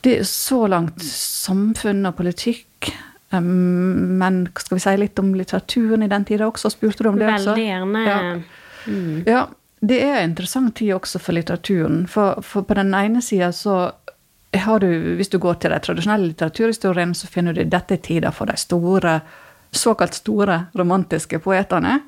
[0.04, 2.90] det er så langt samfunn og politikk.
[3.30, 6.70] Men skal vi si litt om litteraturen i den tida også?
[6.72, 7.54] Spurte du om det også?
[7.56, 8.04] Veldig gjerne.
[8.06, 8.20] Ja.
[8.86, 9.16] Mm.
[9.26, 9.46] ja.
[9.80, 12.06] Det er en interessant tid også for litteraturen.
[12.10, 13.92] For, for på den ene sida så
[14.56, 18.32] har du, Hvis du går til de tradisjonelle litteraturhistoriene, så finner du dette er tida
[18.32, 19.20] for de store,
[19.70, 21.98] såkalt store romantiske poetene.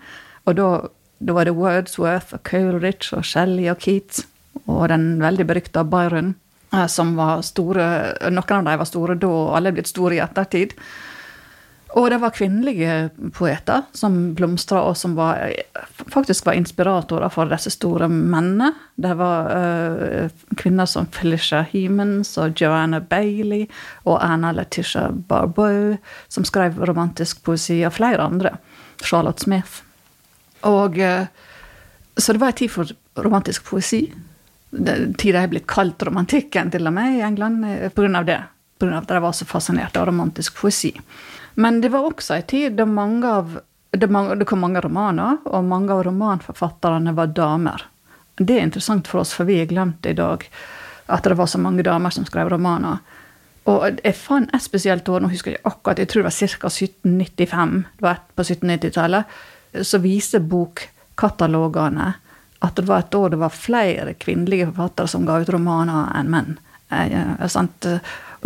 [0.49, 0.69] Og da,
[1.19, 4.25] da var det Wordsworth og Coleridge og Shelley og Keats
[4.65, 6.35] og den veldig berykta Byron.
[6.73, 7.87] Eh, som var store
[8.31, 10.77] Noen av dem var store da, og alle er blitt store i ettertid.
[11.99, 15.41] Og det var kvinnelige poeter som blomstra, og som var,
[16.15, 18.69] faktisk var inspiratorer for disse store mennene.
[18.95, 23.67] Det var uh, kvinner som Felicia Hemans og Joanna Bailey
[24.05, 25.97] og Anna Letitia Barbeau,
[26.31, 28.55] som skrev romantisk poesi, og flere andre.
[29.03, 29.83] Charlotte Smith.
[30.63, 31.27] Og uh,
[32.15, 32.87] Så det var en tid for
[33.19, 34.05] romantisk poesi
[35.17, 38.23] tida har blitt kalt romantikken, til og med, i England, eh, pga.
[38.23, 38.43] det.
[38.79, 38.99] Pga.
[38.99, 40.93] at de var så fascinert av romantisk poesi.
[41.55, 44.07] Men det var også en tid da mange av det,
[44.39, 47.83] det kom mange romaner, og mange av romanforfatterne var damer.
[48.39, 50.47] Det er interessant for oss, for vi har glemt det i dag,
[51.11, 53.03] at det var så mange damer som skrev romaner.
[53.69, 56.71] Og jeg fant et spesielt år, nå husker jeg akkurat, jeg tror det var ca.
[56.71, 59.37] 1795, det var på 1790-tallet,
[59.83, 62.13] så viser bokkatalogene
[62.61, 66.33] at det var et år det var flere kvinnelige forfattere som ga ut romaner enn
[66.33, 66.59] menn.
[66.93, 67.87] Eh, sant?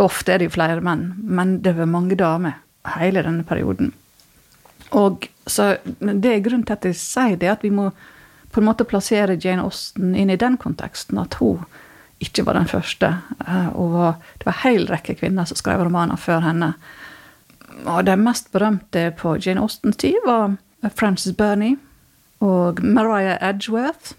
[0.01, 2.59] Ofte er det jo flere menn, men det var mange damer
[2.95, 3.93] hele denne perioden.
[4.95, 7.91] Og så Det er grunnen til at jeg sier det, at vi må
[8.51, 11.17] på en måte plassere Jane Austen inn i den konteksten.
[11.19, 11.65] At hun
[12.23, 13.17] ikke var den første.
[13.47, 16.73] Eh, og det var en hel rekke kvinner som skrev romaner før henne.
[17.85, 20.55] Og den mest berømte på Jane Austens tid var
[20.95, 21.75] Frances Burney,
[22.43, 24.15] og Mariah Edgeworth.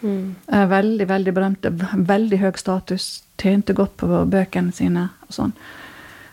[0.00, 0.36] Mm.
[0.46, 1.72] Veldig, veldig berømte.
[2.08, 3.22] Veldig høy status.
[3.38, 5.08] Tjente godt på bøkene sine.
[5.26, 5.54] og sånn.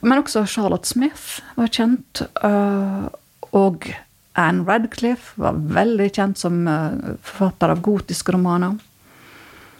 [0.05, 2.21] Men også Charlotte Smith var kjent.
[2.21, 3.05] Eh,
[3.57, 3.87] og
[4.37, 8.77] Anne Radcliffe var veldig kjent som eh, forfatter av gotiske romaner.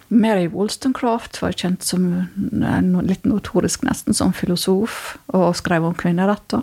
[0.08, 2.08] Mary Wollstonecraft var kjent som
[3.06, 6.62] litt notorisk nesten som filosof, og skrev om kvinneretter.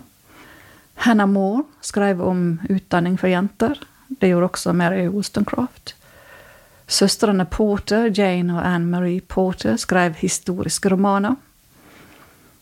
[1.03, 3.79] Hannah Moore skrev om utdanning for jenter.
[4.23, 5.95] Det gjorde også Mary Wollstonecraft.
[6.87, 11.35] Søstrene Porter, Jane og Anne Marie Porter, skrev historiske romaner.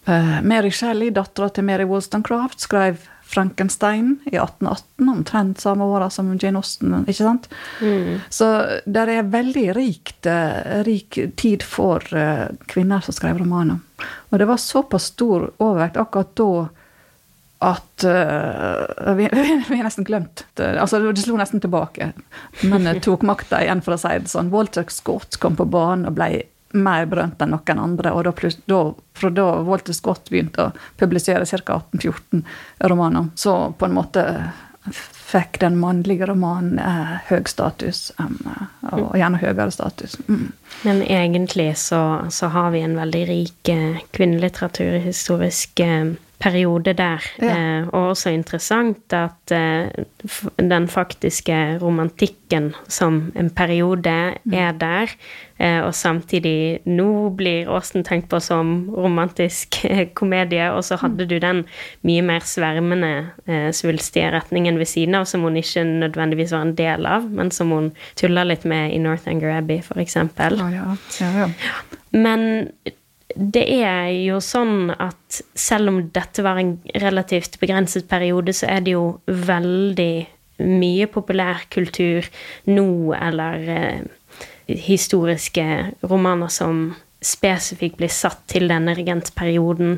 [0.08, 6.34] Uh, Mary Shelley, dattera til Mary Wollstonecraft, skrev Frankenstein i 1818, omtrent samme åra som
[6.34, 6.98] Jane Austen.
[7.04, 7.46] ikke sant?
[7.78, 8.18] Mm.
[8.34, 8.50] Så
[8.90, 13.86] det er veldig rikt, uh, rik tid for uh, kvinner som skrev romaner.
[14.34, 16.54] Og det var såpass stor overvekt akkurat da
[17.62, 19.28] at uh, vi,
[19.70, 20.74] vi, nesten glemt det.
[20.82, 22.12] Altså, det slo nesten tilbake.
[22.66, 24.50] Men tok makta igjen, for å si det sånn.
[24.54, 26.32] Walter Scott kom på banen og ble
[26.72, 28.14] mer berømt enn noen andre.
[28.16, 28.82] Og da, da,
[29.18, 31.80] fra da Walter Scott begynte å publisere ca.
[31.82, 32.44] 1814
[32.90, 34.26] romaner, så på en måte
[35.32, 38.40] fikk den mannlige romanen eh, høy status, um,
[38.92, 40.18] og gjerne høyere status.
[40.28, 40.50] Mm.
[40.88, 42.02] Men egentlig så,
[42.34, 47.24] så, har vi en veldig rik eh, kvinnelitteraturhistorisk eh, periode der.
[47.42, 47.54] Ja.
[47.54, 49.92] Eh, og også interessant at eh,
[50.58, 54.54] den faktiske romantikken som en periode mm.
[54.54, 55.14] er der.
[55.62, 59.82] Eh, og samtidig nå blir Åsten tenkt på som romantisk
[60.20, 61.64] komedie, og så hadde du den
[62.08, 63.12] mye mer svermende,
[63.72, 67.72] svulstige retningen ved siden av, som hun ikke nødvendigvis var en del av, men som
[67.72, 70.16] hun tulla litt med i Northanger Abbey, f.eks.
[70.16, 70.96] Ja, ja.
[71.22, 71.50] ja, ja.
[72.12, 72.78] Men
[73.36, 78.86] det er jo sånn at selv om dette var en relativt begrenset periode, så er
[78.86, 80.14] det jo veldig
[80.62, 82.28] mye populærkultur
[82.70, 84.02] nå, eller eh,
[84.68, 85.66] historiske
[86.10, 86.92] romaner som
[87.22, 89.98] spesifikt blir satt til denne regentperioden.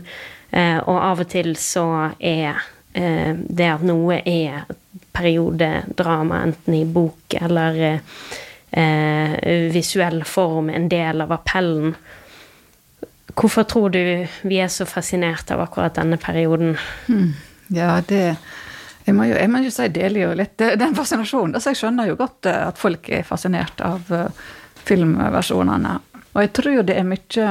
[0.52, 1.88] Eh, og av og til så
[2.20, 2.62] er
[2.94, 4.66] eh, det at noe er
[5.14, 9.38] periodedrama, enten i bok eller eh,
[9.74, 11.96] visuell form, en del av appellen.
[13.34, 14.00] Hvorfor tror du
[14.44, 16.78] vi er så fascinert av akkurat denne perioden?
[17.08, 17.34] Hmm.
[17.74, 18.38] Ja, det
[19.04, 21.58] jeg må, jo, jeg må jo si deler jo litt den fascinasjonen.
[21.58, 24.30] Altså, jeg skjønner jo godt eh, at folk er fascinert av uh,
[24.88, 25.98] filmversjonene.
[26.34, 27.48] Og jeg tror det er mye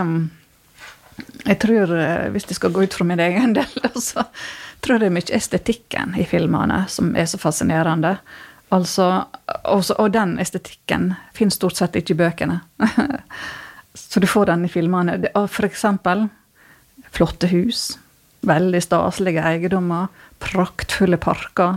[1.45, 4.25] Jeg tror, uh, hvis det skal gå ut fra min egen del, så
[4.81, 8.17] tror jeg det er mye estetikken i filmene som er så fascinerende.
[8.73, 9.27] Altså,
[9.69, 12.63] også, og den estetikken finnes stort sett ikke i bøkene.
[13.95, 15.19] Så du får den i filmene.
[15.35, 16.29] Eksempel
[17.13, 17.99] flotte hus.
[18.41, 20.09] Veldig staselige eiendommer.
[20.43, 21.77] Praktfulle parker.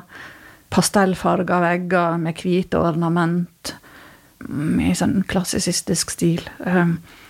[0.73, 3.75] Pastellfarga vegger med hvite ornament.
[4.47, 6.41] Med sånn klassisistisk stil.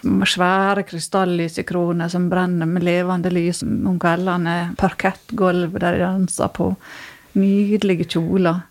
[0.05, 4.75] med svære krystallys i kroner som brenner med levende lys om kveldene.
[4.77, 6.75] Parkettgulv der de danser på.
[7.33, 8.61] Nydelige kjoler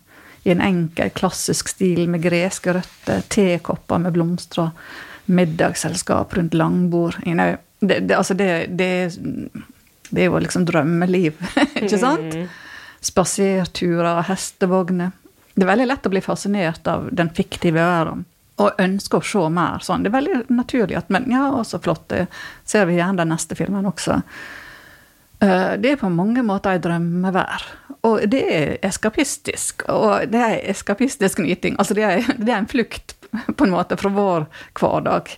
[0.45, 3.21] i en enkel, klassisk stil med greske røtter.
[3.29, 4.71] Tekopper med blomster
[5.25, 7.17] middagsselskap rundt langbord.
[7.79, 9.11] Det, det, altså det, det,
[10.09, 11.39] det, er jo liksom drømmeliv,
[11.81, 12.35] ikke sant?
[12.35, 12.47] Mm.
[13.05, 15.13] Spaserturer, hestevogner.
[15.55, 18.25] Det er veldig lett å bli fascinert av den fiktive verden.
[18.59, 20.03] Og ønske å se mer sånn.
[20.03, 22.07] Det er veldig naturlig at Men ja, så flott.
[22.11, 22.25] Det
[22.67, 24.21] ser vi gjerne den neste filmen også.
[25.43, 27.65] Eh, det er på mange måter ei drømmevær.
[28.07, 29.85] Og det er eskapistisk.
[29.91, 31.75] Og det er eskapistisk nyting.
[31.81, 33.14] Altså det er, det er en flukt
[33.57, 34.47] på en måte fra vår
[34.79, 35.31] hverdag.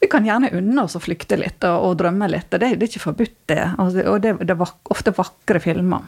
[0.00, 2.50] Vi kan gjerne unne oss å flykte litt og, og drømme litt.
[2.50, 3.62] Det, det, er ikke forbudt, det.
[3.78, 6.04] Altså, og det, det, er ofte vakre filmer.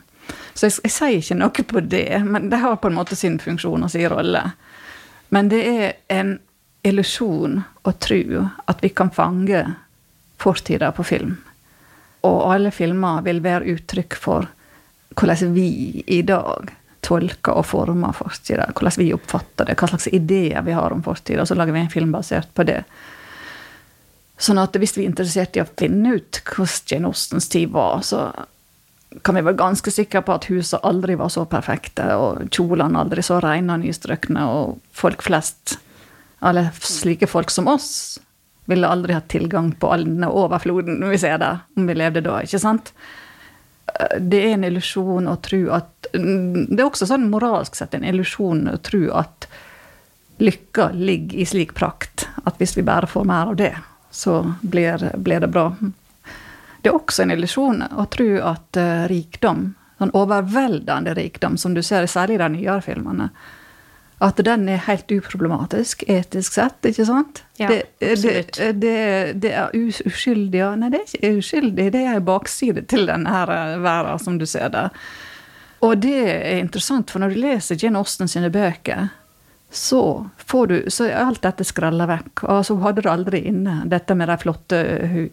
[0.52, 3.38] Så jeg, jeg, sier ikke noe på det, men det har på en måte sin
[3.40, 4.44] funksjon og sin rolle.
[5.32, 6.36] Men det er en
[6.86, 9.64] illusjon å tro at vi kan fange
[10.38, 11.36] fortida på film.
[12.26, 14.48] Og alle filmer vil være uttrykk for
[15.18, 16.70] hvordan vi i dag
[17.08, 18.68] tolker og former fortida.
[18.74, 21.42] Hvordan vi oppfatter det, hva slags ideer vi har om fortida.
[21.42, 22.82] Og så lager vi en film basert på det.
[24.38, 28.04] Sånn at hvis vi er interessert i å finne ut hvordan Jane Austens tid var,
[28.06, 28.28] så
[29.24, 33.24] kan vi være ganske sikre på at huset aldri var så perfekte, og kjolene aldri
[33.24, 35.78] så rene og nystrøkne, og folk flest,
[36.44, 38.18] alle slike folk som oss,
[38.68, 42.42] ville aldri hatt tilgang på all denne overfloden vi ser der, om vi levde da,
[42.44, 42.92] ikke sant?
[44.20, 48.68] Det er en illusjon å tro at Det er også sånn moralsk sett en illusjon
[48.70, 49.48] å tro at
[50.38, 53.74] lykka ligger i slik prakt at hvis vi bare får mer av det,
[54.10, 55.66] så blir, blir det bra.
[56.80, 61.82] Det er også en illusjon å tro at uh, rikdom, sånn overveldende rikdom, som du
[61.82, 63.28] ser særlig i de nyere filmene,
[64.18, 67.44] at den er helt uproblematisk etisk sett, ikke sant?
[67.60, 68.96] Ja, det, det, det,
[69.38, 70.72] det, er uskyldig, ja.
[70.78, 71.86] Nei, det er ikke uskyldig.
[71.94, 74.90] Det er en bakside til denne her eh, verden, som du ser der.
[75.86, 79.12] Og det er interessant, for når du leser Jane Austen sine bøker,
[79.70, 82.42] så får du Så er alt dette skrella vekk.
[82.48, 84.78] Og så hadde du aldri inne dette med de flotte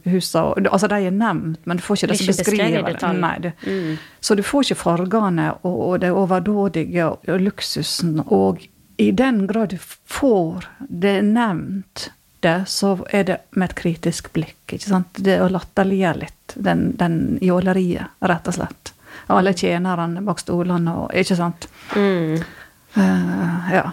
[0.03, 0.67] husene.
[0.67, 3.11] Altså, de er nevnt, men du får ikke det som beskriver det.
[3.15, 3.51] Nei, du.
[3.63, 3.97] Mm.
[4.19, 8.65] Så du får ikke fargene og, og det overdådige og, og luksusen og
[8.97, 14.59] i den grad du får det nevnt, det, så er det med et kritisk blikk.
[14.69, 15.17] ikke sant?
[15.17, 18.93] Det å latterliggjøre litt den, den jåleriet, rett og slett.
[19.27, 21.67] Alle tjenerne bak stolene og Ikke sant?
[21.95, 22.43] Mm.
[22.95, 23.85] Uh, ja.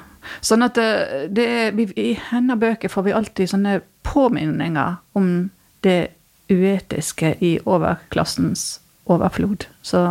[0.44, 0.88] Sånn at det,
[1.34, 5.32] det er, I hennes bøker får vi alltid sånne påminninger om
[5.82, 6.12] det
[6.52, 9.66] uetiske i overklassens overflod.
[9.82, 10.04] Så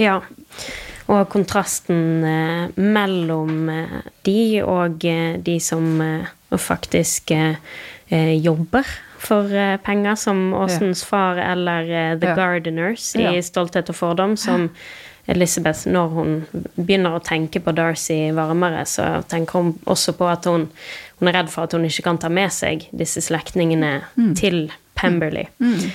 [0.00, 0.20] Ja.
[1.10, 5.86] Og kontrasten eh, mellom eh, de og eh, de som
[6.50, 7.30] faktisk
[8.10, 8.88] jobber
[9.22, 9.52] for
[9.86, 12.32] penger, som Åsens far eller The.
[12.34, 13.38] Gardeners i.
[13.38, 14.66] 'Stolthet og fordom', som
[15.30, 16.32] Elizabeth, når hun
[16.74, 20.66] begynner å tenke på Darcy varmere, så tenker hun også på at hun,
[21.20, 24.34] hun er redd for at hun ikke kan ta med seg disse slektningene mm.
[24.34, 25.46] til Pemberley.
[25.62, 25.92] Mm.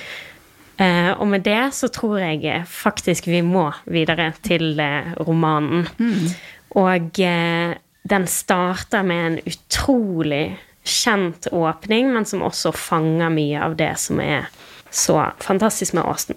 [0.76, 5.86] Eh, og med det så tror jeg faktisk vi må videre til eh, romanen.
[5.98, 6.28] Mm.
[6.76, 7.76] Og eh,
[8.10, 14.20] den starter med en utrolig kjent åpning, men som også fanger mye av det som
[14.22, 14.50] er
[14.90, 16.36] så fantastisk med Austen.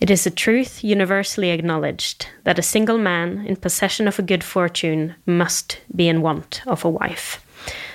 [0.00, 4.44] It is a truth universally acknowledged that a single man in possession of a good
[4.44, 7.40] fortune must be in want of a wife.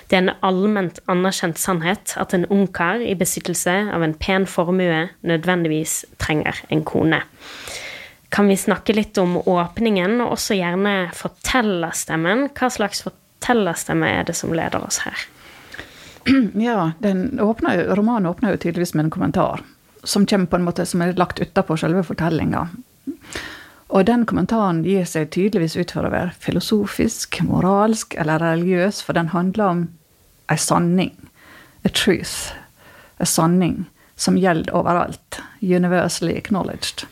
[0.06, 5.08] Det er en allment anerkjent sannhet at en ungkar i besittelse av en pen formue
[5.26, 7.22] nødvendigvis trenger en kone.
[8.30, 12.48] Kan vi snakke litt om åpningen, og også gjerne fortellerstemmen?
[12.54, 15.26] Hva slags fortellerstemme er det som leder oss her?
[16.58, 16.92] Ja,
[17.42, 19.62] åpner, romanen åpner jo tydeligvis med en kommentar,
[20.02, 22.64] som kommer på en måte som er lagt utapå selve fortellinga.
[23.88, 29.14] Og den kommentaren gir seg tydeligvis ut for å være filosofisk, moralsk eller religiøs, for
[29.14, 29.84] den handler om
[30.50, 31.14] ei sanning.
[31.86, 32.50] A truth.
[33.22, 33.84] En sanning
[34.18, 35.40] som gjelder overalt.
[35.62, 37.06] Universally acknowledged.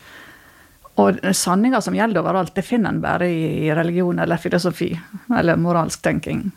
[0.99, 4.91] Og sanninger som gjelder overalt, det finner en bare i religion eller filosofi.
[5.31, 6.49] Eller moralsk tenking.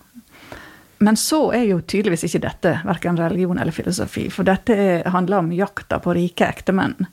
[0.99, 4.27] Men så er jo tydeligvis ikke dette verken religion eller filosofi.
[4.35, 7.07] For dette handler om jakta på rike ektemenn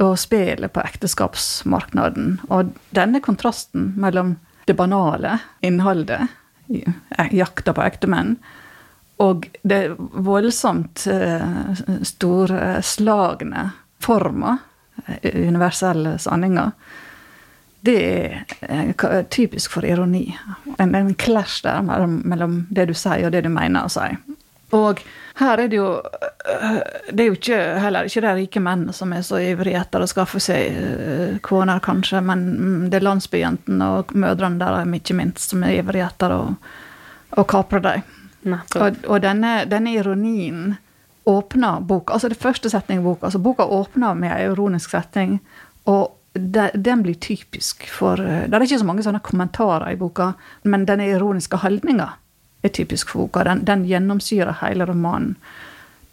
[0.00, 2.46] og spillet på ekteskapsmarkedet.
[2.48, 4.36] Og denne kontrasten mellom
[4.68, 6.28] det banale innholdet,
[7.30, 8.36] jakta på ektemenn,
[9.20, 13.64] og det voldsomt eh, storslagne
[14.00, 14.56] forma,
[15.06, 16.70] eh, universelle sanninger,
[17.80, 20.24] det er eh, typisk for ironi.
[20.78, 24.08] En, en clash der mellom, det du sier, og det du mener å si.
[24.76, 25.00] Og
[25.40, 26.80] her er det jo øh,
[27.10, 30.10] Det er jo ikke, heller ikke de rike mennene som er så ivrige etter å
[30.10, 35.50] skaffe seg øh, koner, kanskje, men mm, det er landsbyjentene og mødrene der ikke minst
[35.50, 36.44] som er ivrige etter å,
[37.36, 38.06] å kapre dem.
[38.46, 40.70] Og, og, denne, denne ironien
[41.28, 43.26] åpner boka Altså det første setning i boka.
[43.26, 45.40] altså Boka åpner med en ironisk setning,
[45.84, 49.98] og de, den blir typisk for øh, Det er ikke så mange sånne kommentarer i
[50.00, 52.12] boka, men denne ironiske holdninga
[52.62, 53.44] er typisk for boka.
[53.44, 55.36] Den, den gjennomsyrer hele romanen.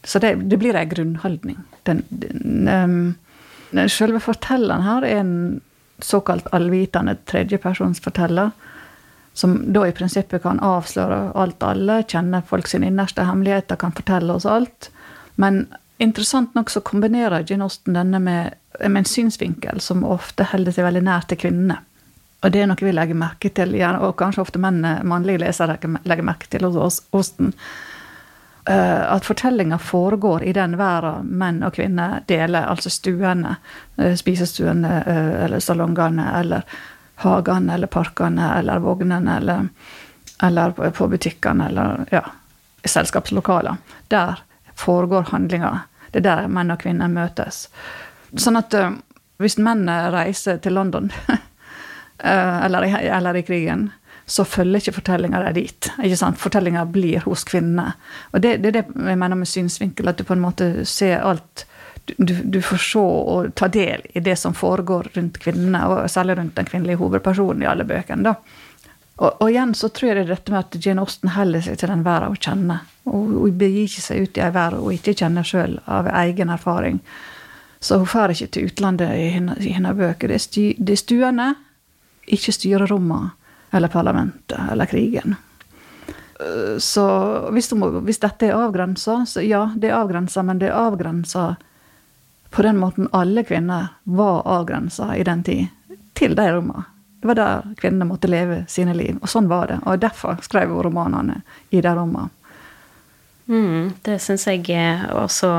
[0.03, 1.57] Så det, det blir ei grunnholdning.
[1.83, 5.37] Den, den, um, selve fortelleren her er en
[5.99, 8.53] såkalt allvitende tredjepersonsforteller.
[9.33, 14.33] Som da i prinsippet kan avsløre alt alle, kjenne folk sine innerste hemmeligheter, kan fortelle
[14.33, 14.89] oss alt.
[15.35, 15.67] Men
[16.01, 20.87] interessant nok så kombinerer Jane Austen denne med, med en synsvinkel som ofte holder seg
[20.87, 21.81] veldig nær til kvinnene.
[22.45, 26.25] Og det er noe vi legger merke til, og kanskje ofte menn, mannlige lesere legger
[26.25, 27.53] merke til hos Osten.
[28.69, 33.55] Eh, at fortellinga foregår i den verden menn og kvinner deler, altså stuene,
[33.97, 36.65] eh, spisestuene eh, eller salongene, eller
[37.23, 39.69] hagene eller parkene eller vognene, eller,
[40.43, 42.21] eller på butikkene, eller ja,
[42.83, 43.79] selskapslokaler.
[44.11, 44.43] Der
[44.75, 45.73] foregår handlinga.
[46.11, 47.69] Det er der menn og kvinner møtes.
[48.35, 48.75] Sånn at
[49.39, 51.37] hvis menn reiser til London Eh,
[52.23, 53.87] eller i, eller i krigen,
[54.27, 55.89] så følger ikke fortellinga deg dit.
[56.03, 56.39] ikke sant?
[56.41, 57.93] Fortellinga blir hos kvinnene.
[58.33, 61.23] Og det, det, er det jeg mener med synsvinkel, at du på en måte ser
[61.23, 61.67] alt
[62.15, 66.37] du, du, får se og ta del i det som foregår rundt kvinnene, og særlig
[66.37, 68.31] rundt den kvinnelige hovedpersonen i alle bøkene.
[68.31, 68.35] da.
[69.17, 71.79] Og, og, igjen så tror jeg det er dette med at Jane Austen holder seg
[71.81, 72.83] til den verden hun kjenner.
[73.09, 76.53] Og hun begir ikke seg ut i en verden hun ikke kjenner sjøl, av egen
[76.53, 76.99] erfaring.
[77.79, 80.29] Så hun drar ikke til utlandet i hennes bøker.
[80.29, 81.47] Det er, stu, det er stuene,
[82.27, 83.29] ikke styrerommene
[83.71, 85.35] eller parlamentet eller krigen.
[86.39, 87.07] Eh, så
[87.51, 91.55] hvis, de, hvis dette er avgrensa, så ja, det er avgrensa, men det er avgrensa
[92.49, 95.67] på den måten alle kvinner var avgrensa i den tid,
[96.13, 96.85] til de rommene.
[97.19, 99.17] Det var der kvinnene måtte leve sine liv.
[99.21, 99.79] Og sånn var det.
[99.89, 101.41] Og derfor skrev hun romanene
[101.73, 102.29] i de rommene.
[103.47, 104.67] Mm, det syns jeg
[105.15, 105.51] også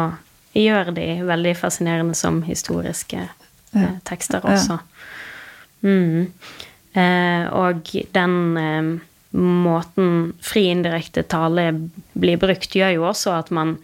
[0.55, 3.21] gjør de veldig fascinerende som historiske
[3.73, 3.89] ja.
[4.09, 4.79] tekster også.
[4.79, 5.18] Ja.
[5.83, 6.33] Mm.
[6.93, 8.91] Eh, og den eh,
[9.39, 11.71] måten fri indirekte tale
[12.13, 13.77] blir brukt, gjør jo også at man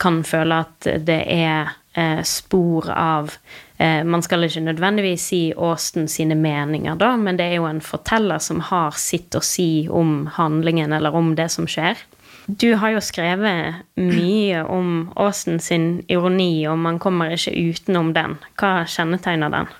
[0.00, 3.32] kan føle at det er eh, spor av
[3.76, 7.82] eh, Man skal ikke nødvendigvis si Austen sine meninger, da, men det er jo en
[7.84, 11.98] forteller som har sitt å si om handlingen eller om det som skjer.
[12.46, 18.38] Du har jo skrevet mye om Austen sin ironi, og man kommer ikke utenom den.
[18.58, 19.70] Hva kjennetegner den?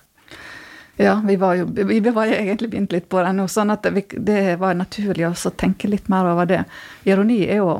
[1.01, 4.03] Ja, vi var jo vi var egentlig begynt litt på det nå, sånn at det,
[4.21, 6.65] det var naturlig å tenke litt mer over det.
[7.09, 7.79] Ironi er jo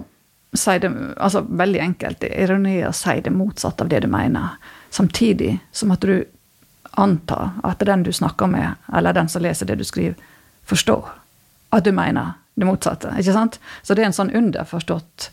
[0.57, 2.25] si det, altså veldig enkelt.
[2.25, 4.57] Ironi er å si det motsatte av det du mener.
[4.91, 6.25] Samtidig som at du
[6.99, 10.17] antar at den du snakker med, eller den som leser det du skriver,
[10.67, 11.13] forstår
[11.71, 13.13] at du mener det motsatte.
[13.19, 13.61] ikke sant?
[13.83, 15.31] Så det er en sånn underforstått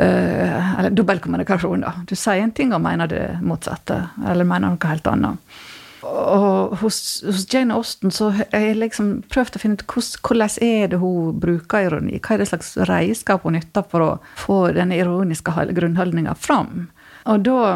[0.00, 1.94] uh, Eller dobbeltkommunikasjon, da.
[2.06, 5.58] Du sier en ting og mener det motsatte, eller mener noe helt annet.
[6.06, 10.92] Og hos, hos, Jane Austen så har jeg liksom prøvd å finne ut hvordan er
[10.92, 12.20] det hun bruker ironi.
[12.22, 16.86] Hva er det slags redskap hun nytter for å få denne ironiske grunnholdninga fram.
[17.28, 17.74] Og da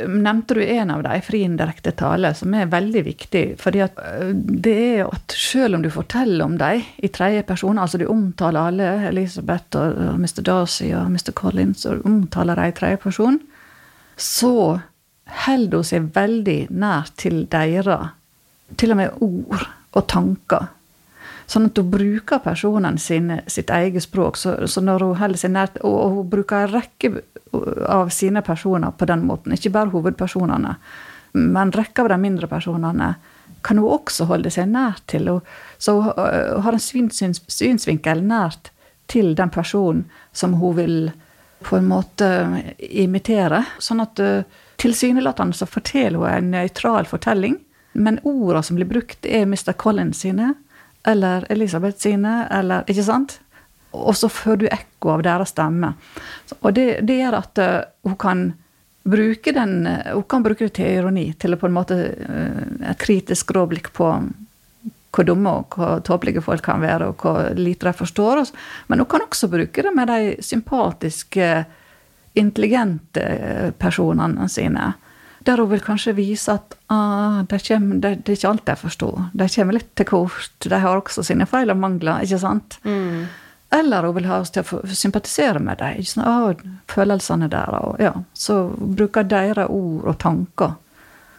[0.00, 3.44] nevnte du en av de, fri indirekte tale, som er veldig viktig.
[3.60, 7.78] fordi at øh, det er at selv om du forteller om dem i tredje person,
[7.78, 10.42] altså du omtaler alle, Elisabeth og Mr.
[10.42, 11.32] Darcy og Mr.
[11.36, 13.40] Collins, og omtaler dem i tredje person,
[14.16, 14.80] så
[15.46, 18.12] holder hun seg veldig nær til deres,
[18.76, 19.66] til og med ord
[19.96, 20.68] og tanker.
[21.50, 24.38] Sånn at hun bruker personene sine, sitt eget språk.
[24.38, 27.12] Så, så når hun holder seg nært, og, og hun bruker en rekke
[27.90, 30.76] av sine personer på den måten, ikke bare hovedpersonene,
[31.34, 33.14] men rekke av de mindre personene,
[33.66, 35.28] kan hun også holde seg nær til.
[35.78, 38.70] Så hun har en syns, synsvinkel nært
[39.10, 40.96] til den personen som hun vil
[41.66, 42.28] på en måte
[42.78, 43.64] imitere.
[43.78, 44.20] Sånn at
[44.80, 47.58] tilsynelatende så forteller hun en nøytral fortelling,
[47.92, 49.72] men ordene som blir brukt, er Mr.
[49.76, 50.54] Collins sine
[51.06, 53.38] eller Elisabeth sine, eller Ikke sant?
[53.90, 55.94] Og så får du ekko av deres stemme.
[56.60, 57.70] Og det, det gjør at uh,
[58.06, 58.44] hun kan
[59.02, 63.50] bruke den uh, Hun kan bruke det til ironi, til på en måte et kritisk
[63.56, 64.12] råblikk på
[65.10, 68.52] hvor dumme og hvor tåpelige folk kan være, og hvor lite de forstår oss.
[68.88, 71.52] Men hun kan også bruke det med de sympatiske,
[72.38, 74.92] intelligente personene sine.
[75.46, 78.76] Der hun vil kanskje vise at ah, det, kommer, det, det, er ikke alt de
[78.76, 79.22] forstår.
[79.32, 80.50] De kommer litt til kort.
[80.62, 82.76] De har også sine feil og mangler, ikke sant?
[82.84, 83.24] Mm.
[83.72, 86.22] Eller hun vil ha oss til å sympatisere med dem.
[86.26, 86.52] Ah,
[86.90, 87.74] følelsene der.
[88.02, 88.12] Ja.
[88.34, 90.76] Så bruker deres ord og tanker.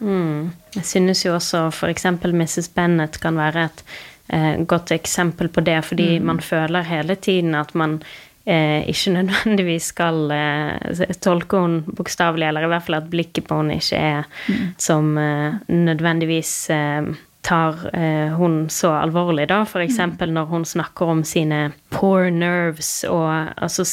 [0.02, 0.52] Mm.
[0.76, 2.08] Jeg synes jo også f.eks.
[2.26, 2.72] Mrs.
[2.76, 3.86] Bennett kan være et
[4.34, 6.26] eh, godt eksempel på det, fordi mm.
[6.26, 8.00] man føler hele tiden at man
[8.46, 13.62] eh, ikke nødvendigvis skal eh, tolke henne bokstavelig, eller i hvert fall at blikket på
[13.62, 14.64] henne ikke er mm.
[14.82, 19.64] som eh, nødvendigvis eh, tar eh, hun så alvorlig, da.
[19.82, 20.36] Eksempel mm.
[20.38, 23.86] når hun snakker om sine poor nerves, og altså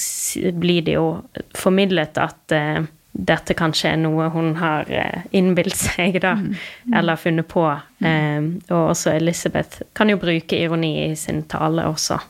[0.60, 1.08] blir det jo
[1.56, 2.84] formidlet at eh,
[3.18, 4.86] dette kanskje er noe hun har
[5.34, 6.52] innbilt seg, da, mm.
[6.86, 6.96] Mm.
[7.00, 7.66] eller funnet på.
[7.98, 8.50] Mm.
[8.70, 12.20] og også Elisabeth kan jo bruke ironi i sin tale også.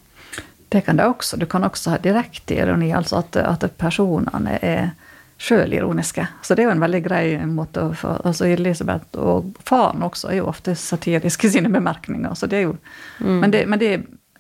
[0.69, 1.37] Det kan det også.
[1.37, 4.91] Du kan også ha direkte ironi, altså at, at personene er
[5.39, 6.27] sjøl ironiske.
[6.43, 10.33] Så det er jo en veldig grei måte å få altså Elisabeth og faren også
[10.33, 12.35] er jo ofte satiriske i sine bemerkninger.
[12.35, 12.75] Så det er jo,
[13.21, 13.37] mm.
[13.39, 13.93] men, det, men, det,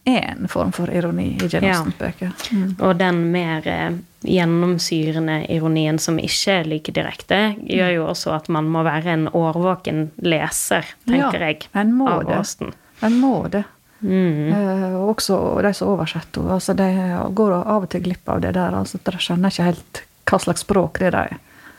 [0.08, 2.34] er en form for ironi i Jane Austen-bøker.
[2.52, 2.74] Mm.
[2.80, 3.96] Og den mer eh,
[4.26, 9.26] gjennomsyrende ironien som ikke er like direkte, gjør jo også at man må være en
[9.32, 12.72] årvåken leser, tenker ja, jeg, av Austen.
[13.04, 13.64] En må det.
[14.00, 14.52] Mm.
[14.54, 16.54] Uh, også de som oversetter henne.
[16.58, 16.88] Altså, de
[17.34, 18.74] går av og til glipp av det der.
[18.78, 21.38] Altså, de skjønner ikke helt hva slags språk det er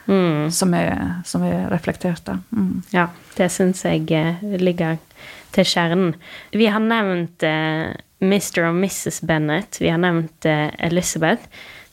[0.09, 0.51] mm.
[0.51, 2.29] som, er, som er reflektert.
[2.49, 2.81] Mm.
[2.91, 3.07] Ja,
[3.37, 4.97] det syns jeg eh, ligger
[5.55, 6.13] til kjernen.
[6.51, 8.69] Vi har nevnt eh, Mr.
[8.69, 9.21] og Mrs.
[9.27, 9.79] Bennett.
[9.79, 11.47] Vi har nevnt uh, Elizabeth.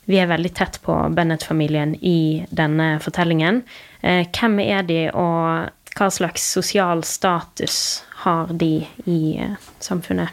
[0.06, 3.64] Vi er veldig tett på Bennett-familien i denne fortellingen.
[4.06, 10.28] hvem er de, og hva slags sosial status har de i eh, samfunnet?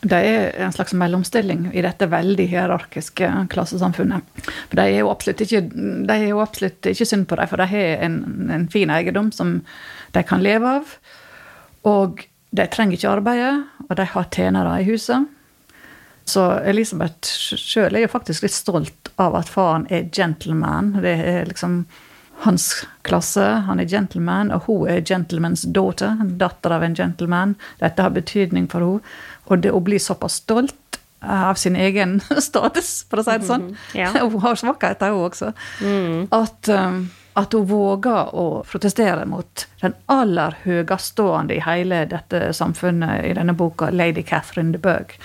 [0.00, 4.26] De er en slags mellomstilling i dette veldig hierarkiske klassesamfunnet.
[4.44, 5.62] For de er jo absolutt ikke,
[6.26, 8.18] jo absolutt ikke synd på dem, for de har en,
[8.54, 9.56] en, fin eiendom som
[10.14, 10.96] de kan leve av.
[11.88, 12.24] Og
[12.54, 13.52] de trenger ikke arbeide,
[13.88, 15.30] og de har tjenere i huset.
[16.24, 17.28] Så Elisabeth
[17.60, 20.94] sjøl er jo faktisk litt stolt av at faren er gentleman.
[21.04, 21.82] Det er liksom
[22.44, 23.44] hans klasse.
[23.68, 26.16] Han er gentleman, og hun er gentleman's daughter.
[26.40, 27.54] Datter av en gentleman.
[27.82, 29.14] Dette har betydning for henne.
[29.52, 32.18] Og det å bli såpass stolt av sin egen
[32.48, 33.68] status, for å si det sånn.
[33.70, 34.12] Mm, ja.
[34.22, 35.52] Hun har svakheter, hun også.
[35.84, 36.26] Mm.
[36.32, 37.04] At, um,
[37.34, 43.56] at, hun våger å protestere mot den aller høyestående i hele dette samfunnet i denne
[43.58, 45.16] boka, Lady Catherine de Bug.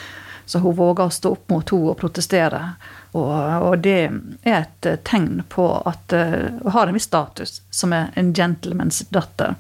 [0.46, 2.62] Så hun våger å stå opp mot henne og protestere.
[3.12, 3.30] Og,
[3.62, 3.98] og, det
[4.42, 8.34] er et eh, tegn på at hun uh, har en viss status som er en
[8.34, 9.56] gentlemans datter.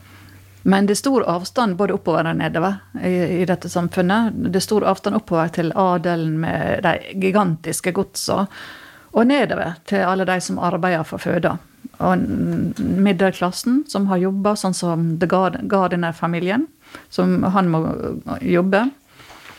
[0.69, 4.35] Men det er stor avstand både oppover og nedover i, i, dette samfunnet.
[4.49, 8.43] Det er stor avstand oppover til adelen med de gigantiske godsa,
[9.09, 11.55] og nedover til alle de som arbeider for føda.
[11.99, 12.21] Og
[12.79, 16.67] middelklassen som har jobba, sånn som The Gardiner-familien,
[17.11, 17.83] som han må
[18.39, 18.87] jobbe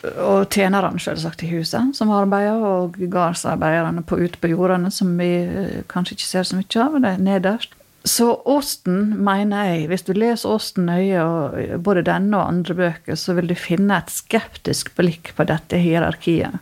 [0.00, 5.82] og tjenerne selvsagt i huset som arbeider, og gardsarbeiderne ute på jordene, som vi eh,
[5.90, 6.96] kanskje ikke ser så mye av.
[7.02, 7.76] Det er nederst.
[8.08, 13.18] Så Åsten, mener jeg, hvis du leser Åsten nøye, og både denne og andre bøker,
[13.20, 16.56] så vil du finne et skeptisk blikk på dette hierarkiet.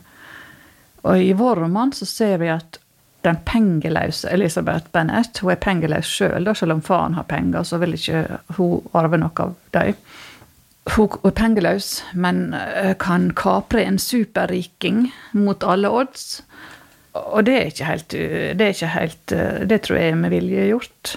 [1.07, 2.81] Og i vår roman så ser vi at
[3.21, 7.79] den pengeløse Elisabeth Bennett hun er pengeløs sjøl, selv, selv om faren har penger, så
[7.81, 8.23] vil ikke
[8.57, 9.97] hun arve noe av dem.
[10.89, 16.39] Hun er pengeløs, men eh, kan kapre en superriking mot alle odds.
[17.19, 20.33] Og det er ikke helt Det, er ikke helt, eh, det tror jeg er med
[20.33, 21.15] vilje gjort.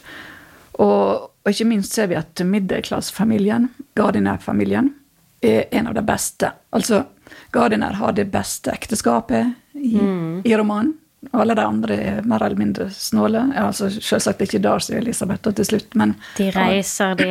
[0.83, 4.91] Og, og ikke minst ser vi at middelklassefamilien, Gardiner-familien,
[5.43, 6.53] er en av de beste.
[6.73, 7.05] Altså,
[7.53, 10.43] Gardiner har det beste ekteskapet i, mm.
[10.45, 10.95] i romanen.
[11.31, 13.45] Alle de andre er mer eller mindre snåle.
[13.55, 17.29] Ja, altså, selvsagt ikke Dars og Elisabeth til slutt, men De reiser, de,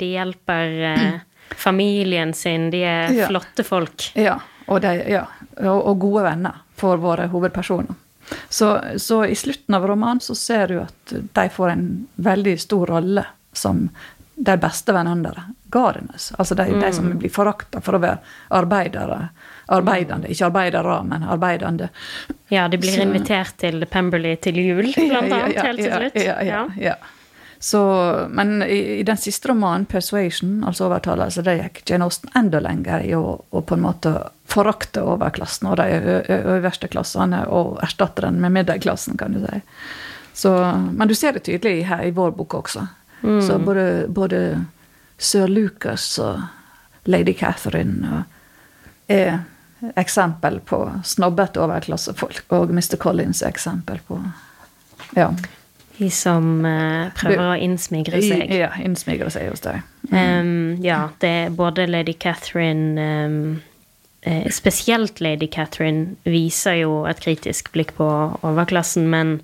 [0.00, 1.18] de hjelper eh,
[1.60, 3.28] familien sin, de er ja.
[3.28, 4.08] flotte folk.
[4.16, 5.26] Ja, og, de, ja,
[5.68, 8.00] og gode venner for våre hovedpersoner.
[8.48, 11.86] Så, så, i slutten av romanen så ser du at de får en
[12.16, 13.90] veldig stor rolle som
[14.34, 15.32] de beste vennene
[15.74, 16.32] Gardeners.
[16.38, 16.80] Altså de, mm.
[16.80, 18.18] de som blir forakta for å være
[18.54, 19.28] arbeidere.
[19.74, 21.88] Arbeidende, ikke arbeidere, men arbeidende.
[22.52, 26.18] Ja, de blir så, invitert til Pemberley til jul, blant ja, annet, helt til slutt.
[26.22, 26.96] Ja, ja, ja.
[27.64, 27.80] Så,
[28.28, 33.00] men i, i, den siste romanen, 'Persuasion', altså overtalelse, det gikk Jane Austen enda lenger
[33.00, 34.12] i å, å på en måte
[34.52, 39.62] forakte overklassen og de øverste klassene, og erstatte den med middelklassen, kan du si.
[40.36, 40.52] Så,
[40.92, 42.84] men du ser det tydelig her i vår bok også.
[43.22, 43.40] Mm.
[43.42, 44.40] Så både, både
[45.18, 46.42] sir Lucas og
[47.04, 48.24] lady Catherine
[49.06, 49.42] er
[49.96, 52.96] eksempel på snobbete overklassefolk, og Mr.
[53.00, 54.20] Collins er eksempel på
[55.14, 55.28] ja.
[55.96, 58.48] De som uh, prøver å innsmigre seg.
[58.50, 59.84] Ja, innsmigre seg hos deg.
[60.10, 60.16] Mm.
[60.16, 63.36] Um, ja, det er både lady Catherine um,
[64.26, 68.08] eh, Spesielt lady Catherine viser jo et kritisk blikk på
[68.42, 69.36] overklassen, men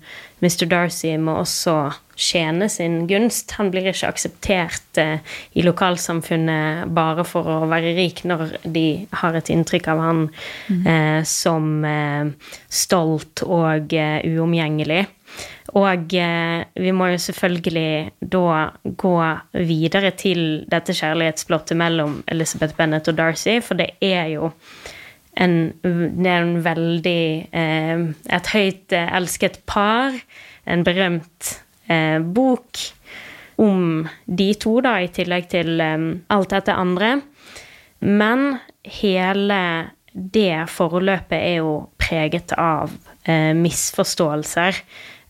[0.43, 0.67] Mr.
[0.67, 3.55] Darcy må også tjene sin gunst.
[3.57, 5.19] Han blir ikke akseptert eh,
[5.57, 8.85] i lokalsamfunnet bare for å være rik, når de
[9.23, 10.85] har et inntrykk av han mm.
[10.85, 15.03] eh, som eh, stolt og eh, uomgjengelig.
[15.79, 19.13] Og eh, vi må jo selvfølgelig da gå
[19.55, 20.41] videre til
[20.71, 24.51] dette kjærlighetsplottet mellom Elizabeth Bennet og Darcy, for det er jo
[25.39, 27.23] en, det er en veldig
[27.55, 28.01] eh,
[28.35, 30.17] Et høyt elsket par.
[30.67, 31.53] En berømt
[32.21, 32.79] bok
[33.61, 37.15] om de to, da, i tillegg til eh, alt dette andre.
[38.01, 38.55] Men
[38.97, 39.61] hele
[40.11, 42.91] det forløpet er jo preget av
[43.23, 44.81] eh, misforståelser.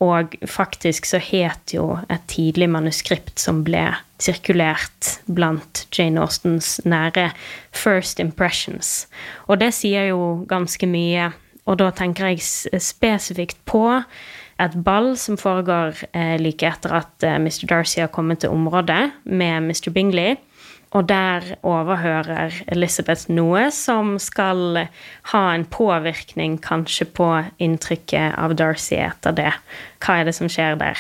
[0.02, 3.84] Og faktisk så het jo et tidlig manuskript som ble
[4.22, 7.32] sirkulert blant Jane Austens nære,
[7.72, 9.06] 'First Impressions'.
[9.48, 11.32] Og det sier jo ganske mye.
[11.70, 14.02] Og da tenker jeg spesifikt på
[14.62, 17.66] et ball som foregår eh, like etter at eh, Mr.
[17.70, 19.90] Darcy har kommet til området med Mr.
[19.94, 20.38] Bingley.
[20.92, 24.84] Og der overhører Elizabeth noe som skal
[25.32, 27.30] ha en påvirkning kanskje på
[27.64, 29.54] inntrykket av Darcy etter det.
[30.04, 31.00] Hva er det som skjer der?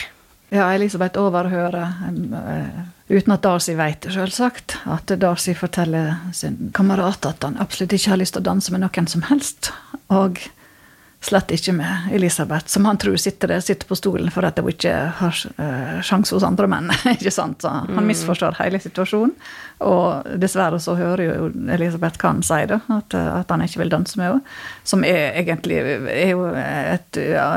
[0.51, 2.79] Ja, Elisabeth overhører, uh,
[3.11, 8.11] uten at Darcy vet det, selvsagt, at Darcy forteller sin kamerat at han absolutt ikke
[8.11, 9.71] har lyst til å danse med noen som helst.
[10.11, 10.39] Og
[11.21, 14.93] Slett ikke med Elisabeth, som han tror sitter sitter på stolen for at hun ikke
[15.19, 16.89] har uh, sjanse hos andre menn.
[17.13, 17.61] ikke sant?
[17.61, 18.07] Så han mm.
[18.09, 19.35] misforstår hele situasjonen.
[19.85, 23.93] Og dessverre så hører jo Elisabeth hva han sier, da, at, at, han ikke vil
[23.93, 24.57] danse med henne.
[24.81, 27.51] Som er egentlig er jo et ja,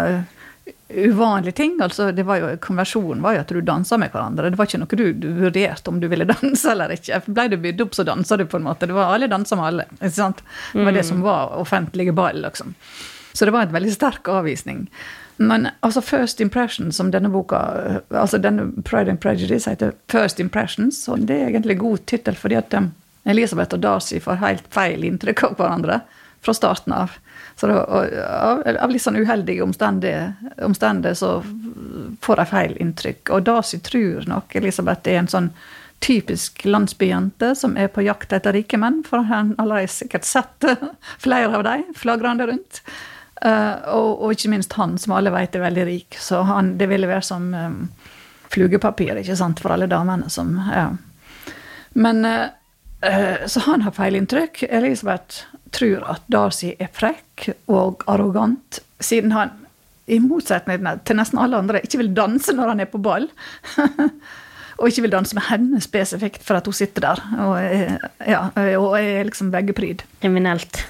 [0.89, 1.79] uvanlig ting.
[1.83, 4.53] altså det var jo, Konversjonen var jo at du dansa med hverandre.
[4.53, 7.23] Det var ikke noe du, du vurderte om du ville danse eller ikke.
[7.27, 8.93] Ble du bydd opp, så dansa du, på en måte.
[8.93, 9.89] Det var Alle dansa med alle.
[10.03, 10.45] ikke sant?
[10.73, 11.11] Det var det mm.
[11.15, 12.77] som var offentlige ball, liksom.
[13.35, 14.87] Så det var en veldig sterk avvisning.
[15.37, 17.59] Men altså First Impression, som denne boka
[18.14, 22.61] altså denne Pride and Prejudice heter First Impressions, og det er egentlig god tittel fordi
[22.61, 22.93] at um,
[23.26, 26.01] Elisabeth og Darcy får helt feil inntrykk av hverandre
[26.45, 27.16] fra starten av.
[27.57, 31.30] Så det, og, av, av, litt sånn uheldige omstendigheter så
[32.22, 33.32] får de feil inntrykk.
[33.35, 35.49] Og Darcy tror nok Elisabeth er en sånn
[36.05, 40.68] typisk landsbyjente som er på jakt etter rike menn, for han har sikkert sett
[41.24, 42.82] flere av dem flagrende rundt.
[43.45, 46.17] Uh, og, og, ikke minst han, som alle vet er veldig rik.
[46.21, 47.81] Så han, det ville være som um,
[48.53, 50.89] flugepapir ikke sant, for alle damene som ja.
[51.95, 54.63] Men uh, Så han har feilinntrykk.
[54.71, 59.53] Elisabeth tror at Darcy er frekk og arrogant, siden han,
[60.09, 63.29] i motsetning til nesten alle andre, ikke vil danse når han er på ball.
[64.79, 68.47] og ikke vil danse med henne spesifikt for at hun sitter der og er, ja,
[68.81, 70.07] og er liksom veggepryd.
[70.23, 70.81] Kriminelt.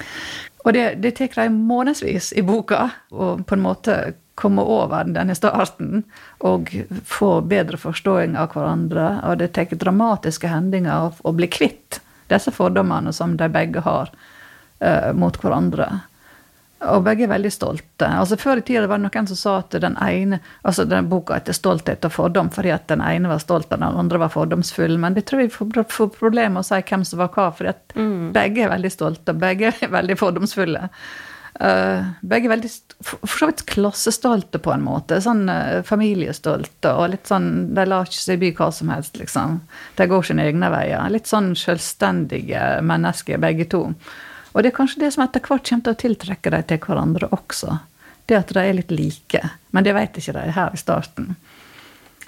[0.65, 3.97] Og det, det tar de månedsvis i boka å på en måte
[4.35, 6.03] komme over denne starten
[6.43, 6.73] og
[7.07, 9.09] få bedre forståing av hverandre.
[9.29, 12.01] Og det tar dramatiske hendinger å bli kvitt
[12.33, 14.11] disse fordommene som de begge har
[14.81, 15.91] uh, mot hverandre.
[16.93, 18.09] Og begge er veldig stolte.
[18.09, 21.39] Altså Før i tida var det noen som sa at den ene altså den boka
[21.39, 24.99] heter 'Stolthet og fordom' fordi at den ene var stolt og den andre var fordomsfull.
[24.99, 27.95] Men det tror jeg får, får problemer å si hvem som var hva, fordi at
[27.97, 28.32] mm.
[28.35, 30.89] begge er veldig stolte og begge er veldig fordomsfulle.
[31.55, 32.68] Uh, begge veldig
[33.07, 35.20] for så vidt klassestolte, på en måte.
[35.22, 39.61] Sånn uh, familiestolte og litt sånn De lar ikke seg by hva som helst, liksom.
[39.95, 41.05] De går sine egne veier.
[41.14, 43.85] Litt sånn selvstendige mennesker, begge to.
[44.55, 47.29] Og det er kanskje det som etter hvert kommer til å tiltrekke dem til hverandre
[47.35, 47.81] også.
[48.25, 49.41] Det at de er litt like.
[49.75, 51.35] Men det vet ikke de her i starten.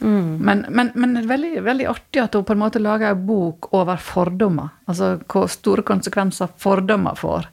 [0.00, 0.36] Mm.
[0.44, 4.00] Men, men, men veldig, veldig, artig at hun på en måte lager en bok over
[4.02, 4.74] fordommer.
[4.90, 7.48] Altså hvor store konsekvenser fordommer får.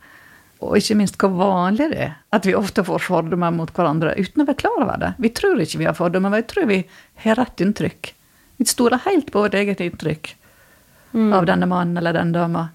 [0.64, 4.44] Og ikke minst hvor vanlig det er at vi ofte får fordommer mot hverandre uten
[4.44, 5.14] å være klar over det.
[5.22, 6.84] Vi tror ikke vi har fordommer, men vi tror vi
[7.26, 8.14] har rett inntrykk.
[8.58, 10.36] Vi stoler helt på vårt eget inntrykk
[11.14, 11.34] mm.
[11.34, 12.70] av denne mannen eller den dama.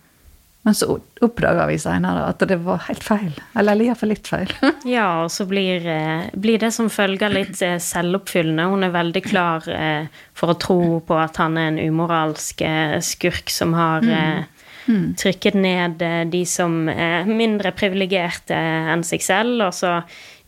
[0.68, 3.30] Men så oppdaga vi seinere at det var helt feil.
[3.56, 4.50] Eller iallfall litt feil.
[4.84, 8.66] ja, og så blir, eh, blir, det som følger litt eh, selvoppfyllende.
[8.68, 12.60] Hun er veldig klar eh, for å tro på at han er en umoralsk
[13.00, 14.44] skurk som har mm.
[14.92, 15.08] Mm.
[15.24, 16.06] trykket ned
[16.36, 18.60] de som er mindre privilegerte
[18.92, 19.70] enn seg selv.
[19.70, 19.96] Og så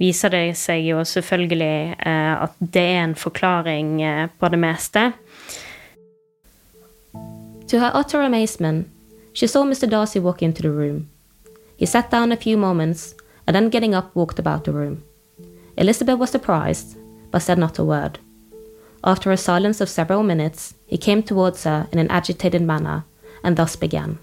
[0.05, 3.97] viser det seg jo selvfølgelig at det er en forklaring
[4.37, 5.11] på det meste.
[7.73, 9.00] To her utter amazement
[9.33, 9.89] She saw Mr.
[9.89, 11.09] Darcy walk into the room.
[11.76, 13.14] He sat down a few moments
[13.47, 15.03] and then getting up walked about the room.
[15.76, 16.97] Elizabeth was surprised,
[17.31, 18.18] but said not a word.
[19.03, 23.05] After a silence of several minutes, he came towards her in an agitated manner
[23.43, 24.18] and thus began.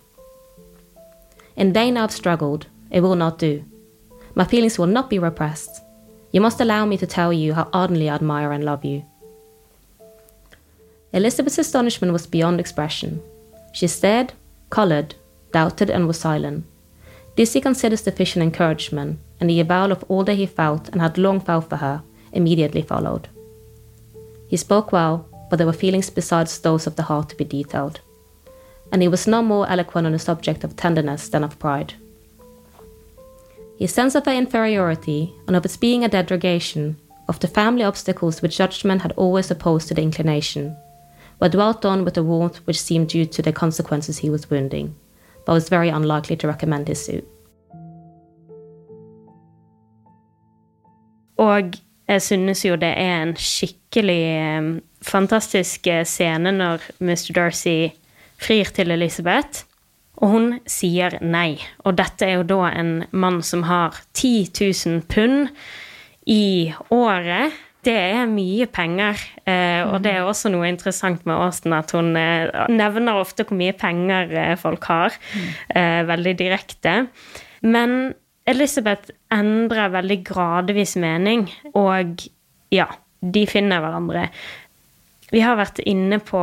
[1.55, 3.64] In vain I've struggled, it will not do.
[4.36, 5.82] My feelings will not be repressed.
[6.32, 9.03] You must allow me to tell you how ardently I admire and love you.
[11.12, 13.22] Elizabeth's astonishment was beyond expression.
[13.72, 14.34] She stared
[14.70, 15.15] coloured,
[15.51, 16.65] doubted, and was silent.
[17.36, 21.18] This he considered sufficient encouragement, and the avowal of all that he felt and had
[21.18, 22.01] long felt for her
[22.34, 23.30] immediately followed.
[24.47, 28.01] He spoke well, but there were feelings besides those of the heart to be detailed,
[28.91, 31.93] and he was no more eloquent on the subject of tenderness than of pride.
[33.78, 36.97] His sense of her inferiority and of its being a derogation
[37.28, 40.76] of the family obstacles which judgment had always opposed to the inclination
[41.40, 44.96] but dwelt on with a warmth which seemed due to the consequences he was wounding,
[45.46, 47.26] but was very unlikely to recommend his suit.
[51.38, 51.78] Og
[52.08, 54.22] jeg synes jo det er en skikkelig
[54.58, 57.34] um, fantastisk eh, scene når Mr.
[57.36, 57.94] Darcy
[58.42, 59.66] frir til Elizabeth.
[60.18, 61.60] Og hun sier nei.
[61.86, 64.50] Og dette er jo da en mann som har 10
[64.86, 65.52] 000 pund
[66.26, 67.54] i året
[67.88, 69.22] det er mye penger.
[69.48, 70.30] Eh, og det er mm.
[70.32, 74.88] også noe interessant med Austin, at hun eh, nevner ofte hvor mye penger eh, folk
[74.92, 75.16] har.
[75.34, 75.50] Mm.
[76.12, 76.96] Veldig direkte.
[77.66, 77.98] Men
[78.48, 82.24] Elizabeth endrer veldig gradvis mening, og
[82.72, 82.88] ja,
[83.20, 84.28] de finner hverandre.
[85.34, 86.40] Vi har vært inne på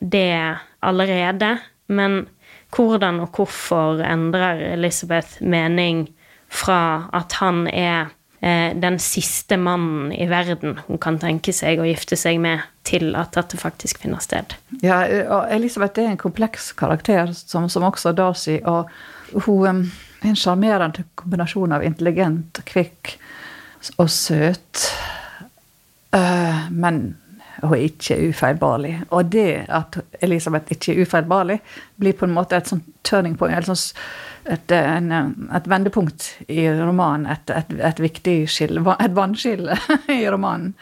[0.00, 0.34] det
[0.82, 1.52] allerede,
[1.86, 2.24] men
[2.74, 6.08] hvordan og hvorfor endrer Elizabeth mening
[6.50, 8.10] fra at han er
[8.44, 13.32] den siste mannen i verden hun kan tenke seg å gifte seg med, til at
[13.32, 14.52] dette faktisk finner sted.
[14.82, 14.98] Ja,
[15.48, 18.58] Elisabeth er en kompleks karakter, som, som også Darcy.
[18.68, 18.90] Og
[19.46, 23.14] hun er en sjarmerende kombinasjon av intelligent, kvikk
[23.96, 24.84] og søt.
[26.14, 27.16] Uh, men
[27.62, 29.00] hun er ikke ufeilbarlig.
[29.10, 31.58] Og det at Elisabeth ikke er ufeilbarlig,
[32.00, 33.54] blir på en måte et sånt turning point.
[33.56, 33.80] Et sånn
[34.50, 35.10] et, en,
[35.54, 37.26] et vendepunkt i romanen.
[37.32, 39.78] Et, et, et viktig skille, et vannskille
[40.18, 40.74] i romanen.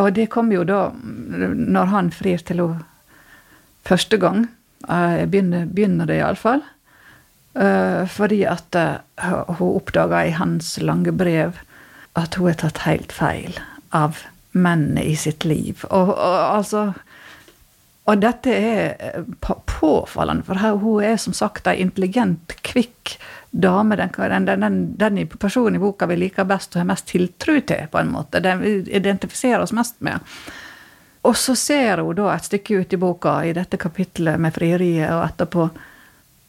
[0.00, 2.86] Og det kom jo da, når han frir til henne
[3.86, 4.44] første gang.
[4.88, 6.62] Uh, begynner, begynner det iallfall.
[7.54, 8.76] Uh, fordi at
[9.58, 11.58] hun oppdaga i hans lange brev
[12.18, 13.56] at hun har tatt helt feil
[13.94, 14.22] av
[14.52, 15.84] mennene i sitt liv.
[15.90, 16.90] Og, og altså
[18.10, 19.26] og dette er eh,
[19.70, 23.14] påfallende, for hun er som sagt ei intelligent, kvikk
[23.50, 23.96] dame.
[23.96, 28.00] Den, den, den, personen i boka vi liker best og har mest tiltro til, på
[28.00, 28.42] en måte.
[28.42, 30.18] Den vi identifiserer oss mest med.
[31.22, 35.12] Og så ser hun da et stykke ut i boka, i dette kapitlet med frieriet
[35.12, 35.68] og etterpå,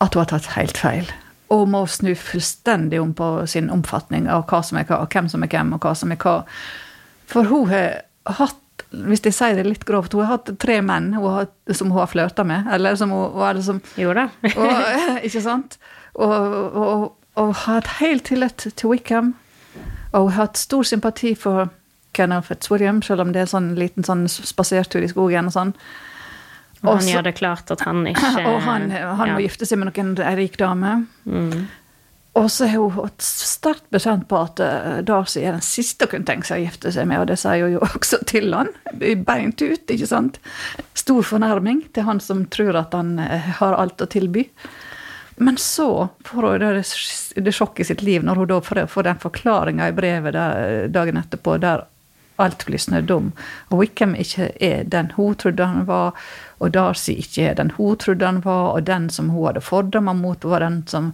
[0.01, 1.11] at hun har tatt helt feil.
[1.51, 5.27] Og må snu fullstendig om på sin omfatning av hva som er hva, og hvem
[5.29, 6.39] som er hvem, og hva som er hva.
[7.29, 8.01] For hun har
[8.39, 8.57] hatt
[8.91, 12.01] hvis jeg sier det litt grovt, hun har hatt tre menn hun har, som hun
[12.01, 12.67] har flørta med.
[12.75, 14.27] Eller som hun eller som, Jo da.
[14.51, 15.77] og, ikke sant?
[16.13, 17.05] Og, og,
[17.39, 19.33] og, har hatt helt tillit til Wickham.
[20.11, 21.71] Og hun har hatt stor sympati for
[22.11, 25.75] Kenneth Fitzwilliam, selv om det er sånn liten sånn spasertur i skogen og sånn.
[26.81, 29.35] Og han gjør det klart at han ikke Og han, han ja.
[29.37, 30.97] må gifte seg med noen rik dame.
[31.23, 31.69] Mm.
[32.39, 36.29] Og så er hun sterkt bestemt på at eh, Darcy er den siste hun kunne
[36.29, 38.71] tenke seg å gifte seg med, og det sier hun jo også til han,
[39.27, 40.39] beint ut, ikke sant?
[40.95, 44.47] Stor fornærming til han som tror at han eh, har alt å tilby.
[45.41, 46.85] Men så får hun det,
[47.43, 51.19] det sjokket i sitt liv når hun da får, den forklaringa i brevet der, dagen
[51.19, 51.87] etterpå der
[52.41, 53.29] alt blir snødd om.
[53.69, 56.15] Og Wickham ikke er den hun trodde han var,
[56.63, 60.15] og Darcy ikke er den hun trodde han var, og den som hun hadde fordommer
[60.17, 61.11] mot, var den som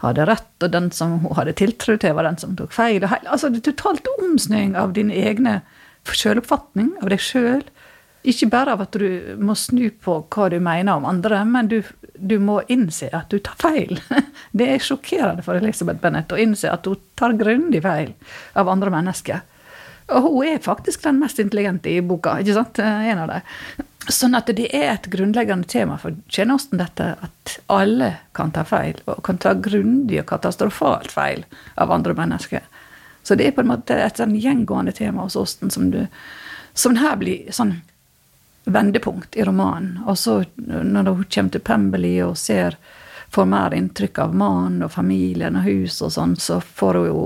[0.00, 3.04] hadde rett, og den som hun hadde tiltro til, var den som tok feil.
[3.04, 5.60] Altså, det er totalt omsnøing av din egne
[6.08, 7.64] sjøloppfatning av deg sjøl.
[8.28, 11.78] Ikke bare av at du må snu på hva du mener om andre, men du,
[12.16, 14.00] du må innse at du tar feil.
[14.56, 18.12] Det er sjokkerende for Elisabeth Bennett å innse at hun tar grundig feil
[18.60, 19.44] av andre mennesker.
[20.10, 22.40] Og hun er faktisk den mest intelligente i boka.
[22.40, 22.80] ikke sant?
[22.82, 23.86] En av dem.
[24.08, 28.96] Sånn at det er et grunnleggende tema for tjenesten dette at alle kan ta feil,
[29.04, 31.44] og kan ta grundig og katastrofalt feil
[31.76, 32.64] av andre mennesker.
[33.22, 36.06] Så det er på en måte et sånn gjengående tema hos Osten som, du,
[36.72, 37.76] som her blir sånn
[38.64, 40.00] vendepunkt i romanen.
[40.08, 42.78] Og så når hun kommer til Pemberley og ser,
[43.30, 47.24] får mer inntrykk av mannen og familien og hus og sånn, så får hun jo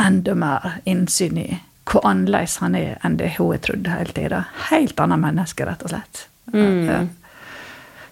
[0.00, 1.50] enda mer innsyn i
[1.90, 4.44] hvor annerledes han er enn det hun har trodd hele tida.
[4.70, 6.26] Helt annet menneske, rett og slett.
[6.52, 7.08] Mm.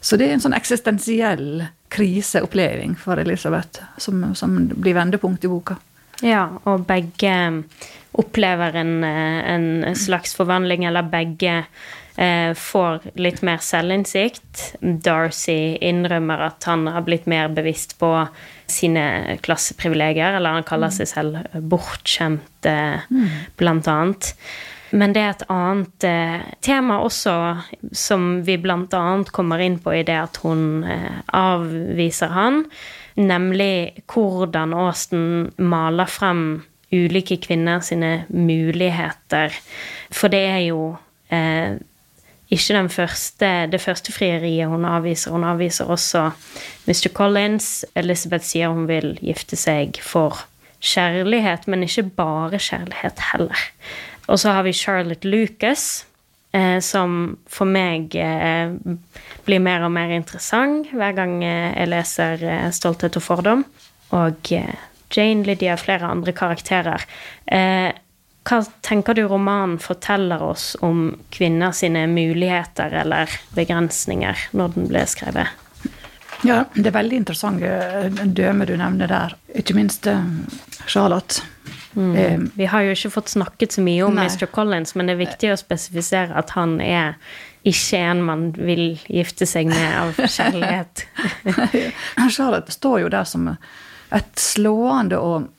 [0.00, 5.78] Så det er en sånn eksistensiell kriseoppleving for Elisabeth, som, som, blir vendepunkt i boka.
[6.22, 7.34] Ja, og begge
[8.18, 11.62] opplever en, en slags forvandling, eller begge
[12.18, 14.64] eh, får litt mer selvinnsikt.
[14.80, 18.12] Darcy innrømmer at han har blitt mer bevisst på
[18.68, 23.30] sine klasseprivilegier, eller han kaller seg selv bortskjemt, eh, mm.
[23.60, 24.34] blant annet.
[24.90, 27.34] Men det er et annet eh, tema også,
[27.92, 32.62] som vi blant annet kommer inn på i det at hun eh, avviser han,
[33.18, 36.44] nemlig hvordan Austen maler frem
[36.94, 39.52] ulike kvinner sine muligheter.
[40.14, 40.82] For det er jo
[41.28, 41.76] eh,
[42.50, 45.30] ikke første, det første frieriet hun avviser.
[45.30, 46.30] Hun avviser også
[46.86, 47.08] Mr.
[47.12, 47.84] Collins.
[47.94, 50.46] Elizabeth sier hun vil gifte seg for
[50.80, 53.64] kjærlighet, men ikke bare kjærlighet heller.
[54.28, 56.06] Og så har vi Charlotte Lucas,
[56.52, 58.72] eh, som for meg eh,
[59.44, 63.64] blir mer og mer interessant hver gang eh, jeg leser eh, 'Stolthet og fordom'.
[64.10, 64.74] Og eh,
[65.16, 67.04] Jane Lydia flere andre karakterer.
[67.52, 67.92] Eh,
[68.48, 75.02] hva tenker du romanen forteller oss om kvinner sine muligheter eller begrensninger når den ble
[75.10, 75.52] skrevet?
[76.46, 77.68] Ja, det er veldig interessante
[78.30, 79.34] døme du nevner der.
[79.58, 80.22] Ikke minst eh,
[80.86, 81.42] Charlotte.
[81.98, 82.12] Mm.
[82.16, 84.28] Eh, Vi har jo ikke fått snakket så mye om Nei.
[84.30, 84.46] Mr.
[84.54, 87.18] Collins, men det er viktig å spesifisere at han er
[87.66, 91.04] ikke en man vil gifte seg med av kjærlighet.
[92.30, 93.50] Charlotte står jo der som
[94.14, 95.50] et slående og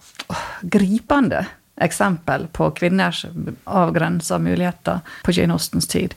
[0.63, 1.43] gripende
[1.79, 3.25] eksempel på kvinners
[3.63, 6.15] avgrensa muligheter på Jane Austens tid.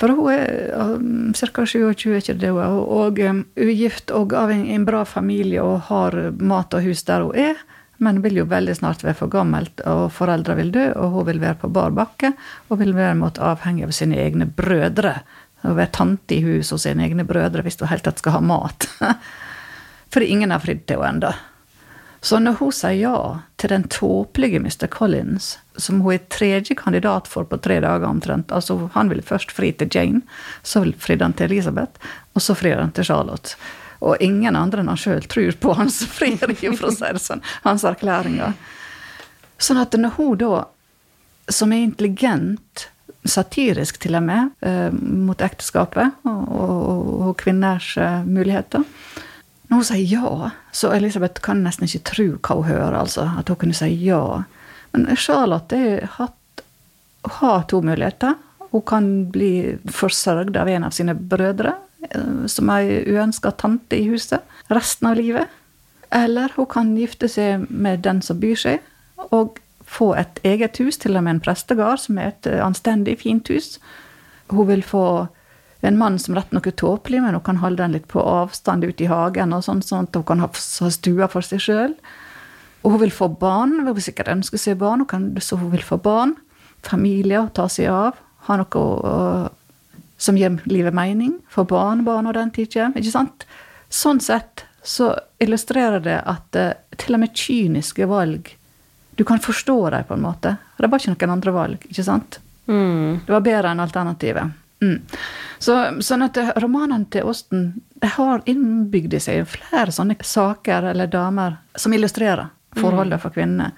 [0.00, 1.66] For hun er um, ca.
[1.66, 5.84] 27, ikke det hun er, og um, ugift og av en, en, bra familie og
[5.90, 7.60] har mat og hus der hun er.
[8.02, 11.38] Men vil jo veldig snart være for gammelt, og foreldre vil dø, og hun vil
[11.38, 12.32] være på bar bakke
[12.66, 15.20] og vil være måtte avhengig av sine egne brødre.
[15.62, 18.42] Å være tante i hus hos sine egne brødre hvis hun helt tatt skal ha
[18.42, 18.88] mat.
[20.12, 21.51] For ingen har fridd til henne ennå.
[22.22, 23.16] Så når hun sier ja
[23.58, 24.86] til den tåpelige Mr.
[24.86, 29.50] Collins, som hun er tredje kandidat for på tre dager omtrent Altså, han ville først
[29.50, 30.22] fri til Jane,
[30.62, 31.98] så fridde han til Elisabeth,
[32.34, 33.58] og så frir han til Charlotte.
[34.02, 37.42] Og ingen andre enn han sjøl tror på hans frieri, for å si det sånn,
[37.66, 38.54] hans erklæringer.
[39.62, 40.64] Sånn at når hun da,
[41.50, 42.88] som er intelligent,
[43.22, 48.82] satirisk til og med, eh, mot ekteskapet og, og, og kvinners eh, muligheter,
[49.70, 52.96] når hun sier ja, så Elisabeth kan nesten ikke tro hva hun hører.
[53.02, 54.42] altså, At hun kunne si ja.
[54.92, 56.08] Men Charlotte
[57.22, 58.34] har to muligheter.
[58.72, 61.74] Hun kan bli forsørgd av en av sine brødre,
[62.08, 64.40] eh, som er uønska tante i huset,
[64.72, 65.48] resten av livet.
[66.10, 68.80] Eller hun kan gifte seg med den som byr seg,
[69.30, 73.48] og få et eget hus, til og med en prestegard, som er et anstendig, fint
[73.48, 73.78] hus.
[74.48, 75.28] Hun vil få
[75.82, 78.86] en mann som rett nok er tåpelig, men hun kan holde den litt på avstand
[78.86, 81.96] ute i hagen, og sånn, sånn at hun kan ha, stua for seg sjøl.
[82.82, 83.80] Og hun vil få barn.
[83.80, 86.36] Hun vil sikkert ønske seg barn, kan, så hun vil få barn.
[86.86, 88.18] Familie å ta seg av.
[88.46, 89.48] Ha noe uh,
[90.22, 91.36] som gir livet mening.
[91.50, 93.02] Få barn, barn og den tid kommer.
[93.02, 93.46] Ikke sant?
[93.90, 95.12] Sånn sett så
[95.42, 98.56] illustrerer det at uh, til og med kyniske valg
[99.18, 100.56] Du kan forstå dem på en måte.
[100.78, 102.38] Det var ikke noen andre valg, ikke sant?
[102.66, 103.20] Mm.
[103.26, 104.61] Det var bedre enn alternativet.
[104.82, 104.98] Mm.
[105.62, 107.66] Så, sånn at romanene til Austen
[108.16, 113.18] har innbygd i seg flere sånne saker eller damer som illustrerer mm.
[113.22, 113.70] for kvinnene.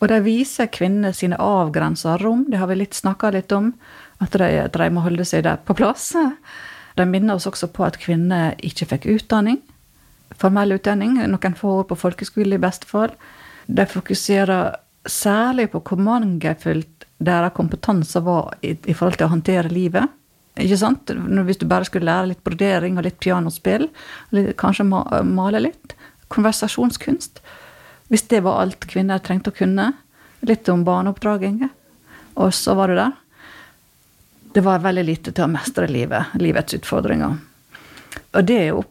[0.00, 2.46] Og de viser kvinner sine avgrensa rom.
[2.48, 3.74] Det har vi litt snakka litt om.
[4.20, 6.14] At de, de, må holde seg der på plass.
[6.96, 9.60] De minner oss også på at kvinner ikke fikk utdanning.
[10.40, 13.12] formell utdanning, noen få år på folkeskole i beste fall.
[13.66, 19.72] De fokuserer særlig på hvor mangelfullt deres kompetanse var i, i, forhold til å håndtere
[19.72, 20.08] livet.
[20.58, 21.10] Ikke sant?
[21.46, 23.88] Hvis du bare skulle lære litt brodering og litt pianospill,
[24.60, 25.94] kanskje male litt,
[26.30, 27.40] konversasjonskunst
[28.10, 29.92] Hvis det var alt kvinner trengte å kunne,
[30.46, 31.68] litt om barneoppdraging,
[32.34, 33.12] og så var du der.
[34.54, 37.36] Det var veldig lite til å mestre livet, livets utfordringer.
[38.34, 38.82] Og det er jo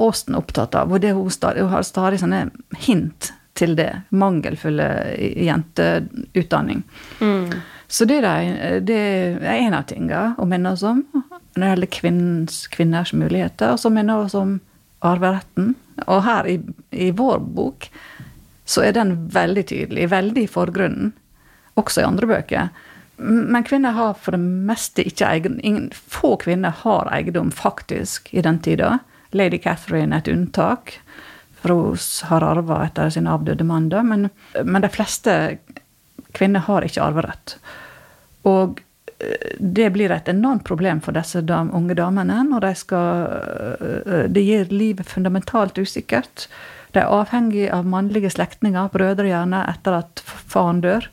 [0.00, 2.44] Åsten opptatt av, og hun, stadig, hun har stadig sånne
[2.86, 3.90] hint til det.
[4.14, 4.86] Mangelfulle
[5.18, 6.84] jenteutdanning.
[7.20, 7.50] Mm.
[7.90, 8.98] Så det er, det
[9.42, 13.74] er en av tingene å minne oss om når det gjelder kvinnens, kvinners muligheter.
[13.74, 14.52] Og så minner vi om
[15.06, 15.74] arveretten.
[16.06, 16.60] Og her i,
[16.90, 17.88] i, vår bok
[18.68, 21.10] så er den veldig tydelig, veldig i forgrunnen.
[21.80, 22.70] Også i andre bøker.
[23.20, 28.62] Men kvinner har for det meste ikke eiendom Få kvinner har eiendom, faktisk, i den
[28.62, 29.00] tida.
[29.36, 30.94] Lady Catherine er et unntak,
[31.60, 33.90] for hun har arva etter sin avdøde mann.
[33.90, 34.30] Men,
[34.64, 35.34] men de fleste
[36.36, 37.56] kvinner har ikke arverett.
[38.48, 38.80] Og
[39.18, 43.26] eh, det blir et enormt problem for disse dam, unge damene når de skal
[43.80, 46.48] eh, Det gir livet fundamentalt usikkert.
[46.92, 51.06] De er avhengig av mannlige slektninger, brødre gjerne, etter at faren dør.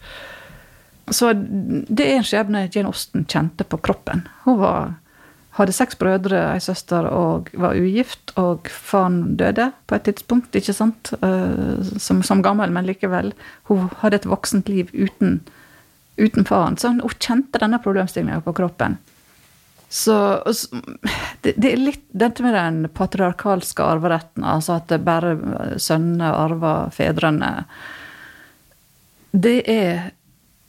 [1.14, 4.26] Så det er en skjebne Jane Austen kjente på kroppen.
[4.44, 4.98] Hun var,
[5.58, 8.34] hadde seks brødre, ei søster, og var ugift.
[8.40, 11.14] Og faren døde på et tidspunkt, ikke sant?
[11.24, 13.34] Uh, som, som, gammel, men likevel.
[13.72, 15.40] Hun hadde et voksent liv uten,
[16.22, 16.78] uten faren.
[16.78, 19.00] Så hun, kjente denne problemstillinga på kroppen.
[19.90, 20.44] Så
[21.42, 25.38] det, det, er litt dette med den patriarkalske arveretten, altså at det bare
[25.80, 27.52] sønnene arver fedrene.
[29.32, 30.10] Det er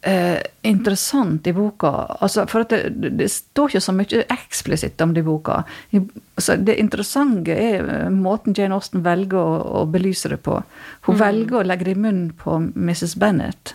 [0.03, 1.91] eh, interessant i boka.
[2.21, 2.83] Altså, for det,
[3.19, 5.63] det, står ikke så mye eksplisitt om det i boka.
[5.91, 6.03] I,
[6.37, 10.61] altså, det interessante er eh, måten Jane Austen velger å, å belyse det på.
[11.09, 11.21] Hun mm.
[11.25, 13.19] velger å legge det i munnen på Mrs.
[13.19, 13.75] Bennett.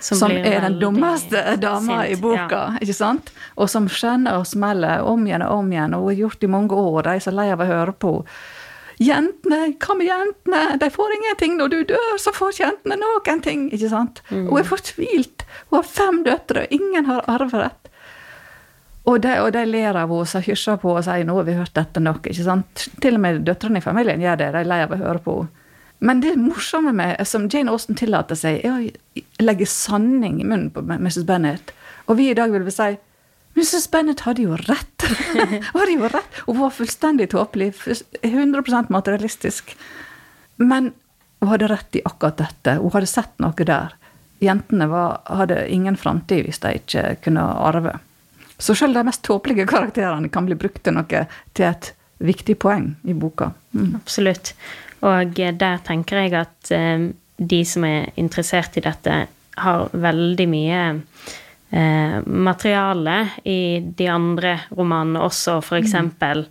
[0.00, 2.60] Som, som er den dummeste dama i boka.
[2.72, 2.80] Ja.
[2.80, 3.34] ikke sant?
[3.60, 6.48] Og som skjenner og smeller om igjen og om igjen, og hun har gjort det
[6.48, 7.02] i mange år.
[7.04, 8.14] De er så lei av å høre på
[9.00, 10.62] Jentene, hva med jentene?
[10.80, 11.54] De får ingenting.
[11.56, 13.68] Når du dør, så får jentene noen ting.
[13.72, 14.20] ikke sant?
[14.28, 14.48] Mm.
[14.50, 15.44] Hun er fortvilt.
[15.70, 17.88] Hun har fem døtre, og ingen har arverett.
[19.08, 21.56] Og de, og de ler av henne og hysjer på og sier 'nå har vi
[21.56, 22.28] hørt dette nok'.
[22.28, 22.88] ikke sant?
[23.00, 24.52] Til og med døtrene i familien gjør det.
[24.52, 25.48] De er lei av å høre på henne.
[26.00, 30.70] Men det morsomme med, som Jane Austen tillater seg, er å legge sanning i munnen
[30.72, 31.26] på Mrs.
[31.28, 31.74] Bennett.
[32.08, 32.96] Og vi i dag vil vi si
[33.58, 33.90] Mrs.
[33.90, 35.06] Bennett hadde jo rett.
[35.74, 36.42] hadde jo rett.
[36.46, 37.72] Hun var fullstendig tåpelig.
[38.22, 39.76] 100% materialistisk.
[40.56, 40.92] Men
[41.40, 42.76] hun hadde rett i akkurat dette.
[42.80, 43.96] Hun hadde sett noe der.
[44.40, 47.98] Jentene var, hadde ingen framtid hvis de ikke kunne arve.
[48.60, 51.24] Så selv de mest tåpelige karakterene kan bli brukt til noe
[51.56, 53.50] til et viktig poeng i boka.
[53.72, 53.94] Mm.
[54.00, 54.54] Absolutt.
[55.00, 57.08] Og der tenker jeg at eh,
[57.40, 59.22] de som er interessert i dette,
[59.60, 60.82] har veldig mye
[61.70, 65.94] eh, materiale i de andre romanene også, f.eks.
[65.94, 66.44] Mm.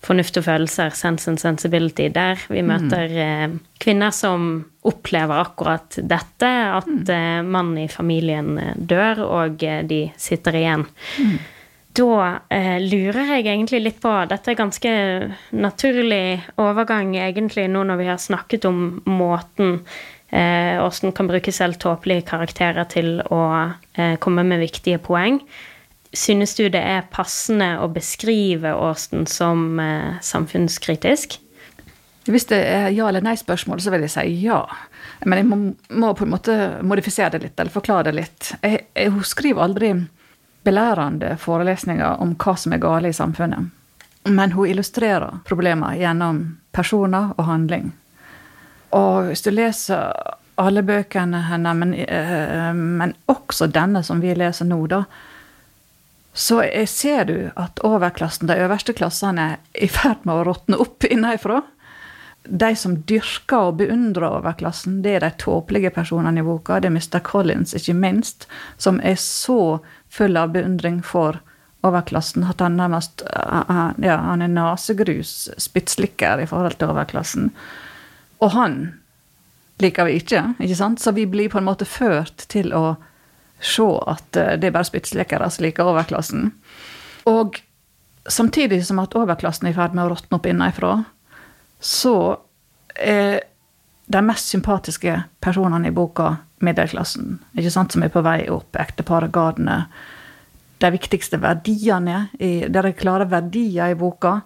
[0.00, 2.70] Fornuft og følelser, Sense and Sensibility, der vi mm.
[2.70, 3.48] møter eh,
[3.82, 4.50] kvinner som
[4.88, 7.02] opplever akkurat dette, at mm.
[7.12, 10.86] eh, mannen i familien eh, dør, og eh, de sitter igjen.
[11.20, 11.34] Mm.
[12.00, 12.16] Da
[12.54, 14.90] eh, lurer jeg egentlig litt på Dette er ganske
[15.58, 19.80] naturlig overgang, egentlig, nå når vi har snakket om måten
[20.32, 23.42] Åssen kan bruke selv tåpelige karakterer til å
[23.94, 25.40] eh, komme med viktige poeng.
[26.12, 31.38] Synes du det er passende å beskrive Åsten som eh, samfunnskritisk?
[32.30, 34.62] Hvis det er ja- eller nei-spørsmål, så vil jeg si ja.
[35.24, 35.58] Men jeg må,
[35.90, 38.52] må, på en måte modifisere det litt, eller forklare det litt.
[38.62, 39.92] Jeg, jeg, hun skriver aldri
[40.66, 43.70] belærende forelesninger om hva som er gale i samfunnet.
[44.28, 46.42] Men hun illustrerer problemer gjennom
[46.76, 47.92] personer og handling.
[48.96, 50.12] Og hvis du leser
[50.60, 55.04] alle bøkene hennes, men, uh, men, også denne som vi leser nå, da,
[56.32, 61.04] så ser du at overklassen, de øverste klassene, er i ferd med å råtne opp
[61.08, 61.62] innenfra.
[62.44, 66.78] De som dyrker og beundrer overklassen, det er de tåpelige personene i boka.
[66.80, 67.18] Det er Mr.
[67.26, 68.46] Collins, ikke minst,
[68.78, 69.80] som er så
[70.10, 71.42] full av beundring for
[71.86, 77.50] overklassen at han nærmest ja, han er nasegrus, spyttslikker i forhold til overklassen.
[78.40, 78.76] Og han
[79.80, 81.00] liker vi ikke, ikke sant?
[81.00, 82.96] Så vi blir på en måte ført til å
[83.60, 86.50] se at eh, det er bare spyttslekkere som liker overklassen.
[87.28, 87.60] Og
[88.28, 90.94] samtidig som at overklassen er i ferd med å råtne opp innenfra,
[91.80, 92.14] så
[92.96, 93.42] er
[94.10, 99.32] de mest sympatiske personene i boka middelklassen, ikke sant, som er på vei opp, ekteparet
[99.32, 99.86] Gardner.
[100.80, 104.40] De viktigste verdiene, i, er klare verdier i boka,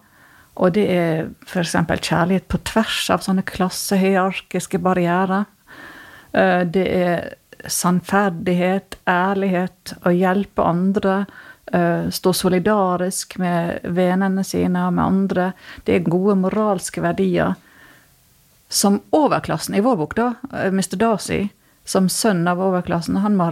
[0.55, 1.75] Og det er f.eks.
[1.75, 5.49] kjærlighet på tvers av sånne klassehierarkiske barrierer.
[6.31, 7.25] Eh, det er
[7.71, 11.25] sannferdighet, ærlighet, å hjelpe andre.
[11.73, 15.53] eh, Stå solidarisk med vennene sine og med andre.
[15.83, 17.55] Det er gode moralske verdier.
[18.69, 20.95] Som overklassen i vår bok, da, eh, Mr.
[20.95, 21.49] Darcy,
[21.85, 23.51] som sønn av overklassen, han må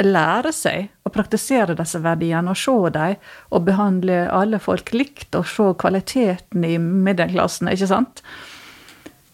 [0.00, 3.18] lære seg praktisere disse verdiene og se dem,
[3.50, 8.24] og behandle alle folk likt og se kvaliteten i middelklassen, ikke sant?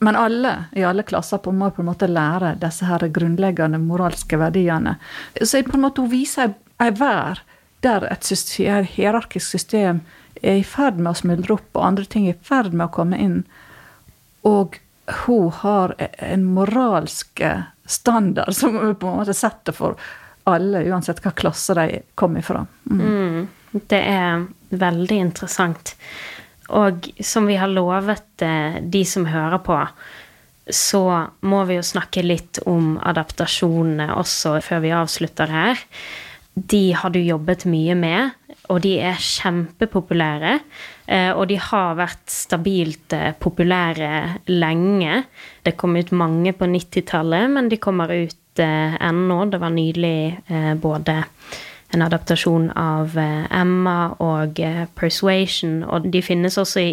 [0.05, 4.99] Men alle i alle klasser må på en måte lære disse her grunnleggende moralske verdiene.
[5.41, 6.53] Så på en måte viser
[6.83, 7.41] ei vær
[7.85, 10.03] der et, system, et hierarkisk system
[10.43, 12.93] er i ferd med å smuldre opp, og andre ting er i ferd med å
[12.93, 13.39] komme inn.
[14.45, 14.77] Og
[15.25, 17.41] hun har en moralsk
[17.87, 19.97] standard som hun på en måte setter for
[20.47, 22.65] alle, uansett hva klasse de kommer ifra.
[22.91, 23.01] Mm.
[23.03, 25.95] Mm, det er veldig interessant.
[26.75, 29.81] Og som vi har lovet eh, de som hører på,
[30.67, 31.03] så
[31.47, 35.83] må vi jo snakke litt om adaptasjonene også før vi avslutter her.
[36.57, 38.33] De har du jobbet mye med,
[38.73, 40.57] og de er kjempepopulære.
[41.07, 45.25] eh, Og de har vært stabilt eh, populære lenge.
[45.63, 49.45] Det kom ut mange på 90-tallet, men de kommer ut eh, ennå.
[49.51, 51.23] Det var nylig eh, både
[51.95, 54.61] en adaptasjon av eh, Emma og
[54.99, 56.93] Persuasion, og de finnes også i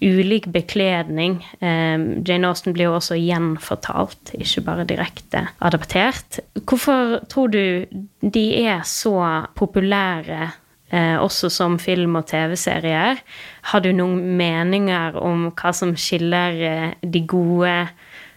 [0.00, 1.40] ulik bekledning.
[1.60, 6.40] Eh, Jane Austen blir jo også gjenfortalt, ikke bare direkte adaptert.
[6.62, 7.62] Hvorfor tror du
[8.20, 10.52] de er så populære
[10.90, 13.20] også som film- og TV-serier?
[13.70, 17.74] Har du noen meninger om hva som skiller de gode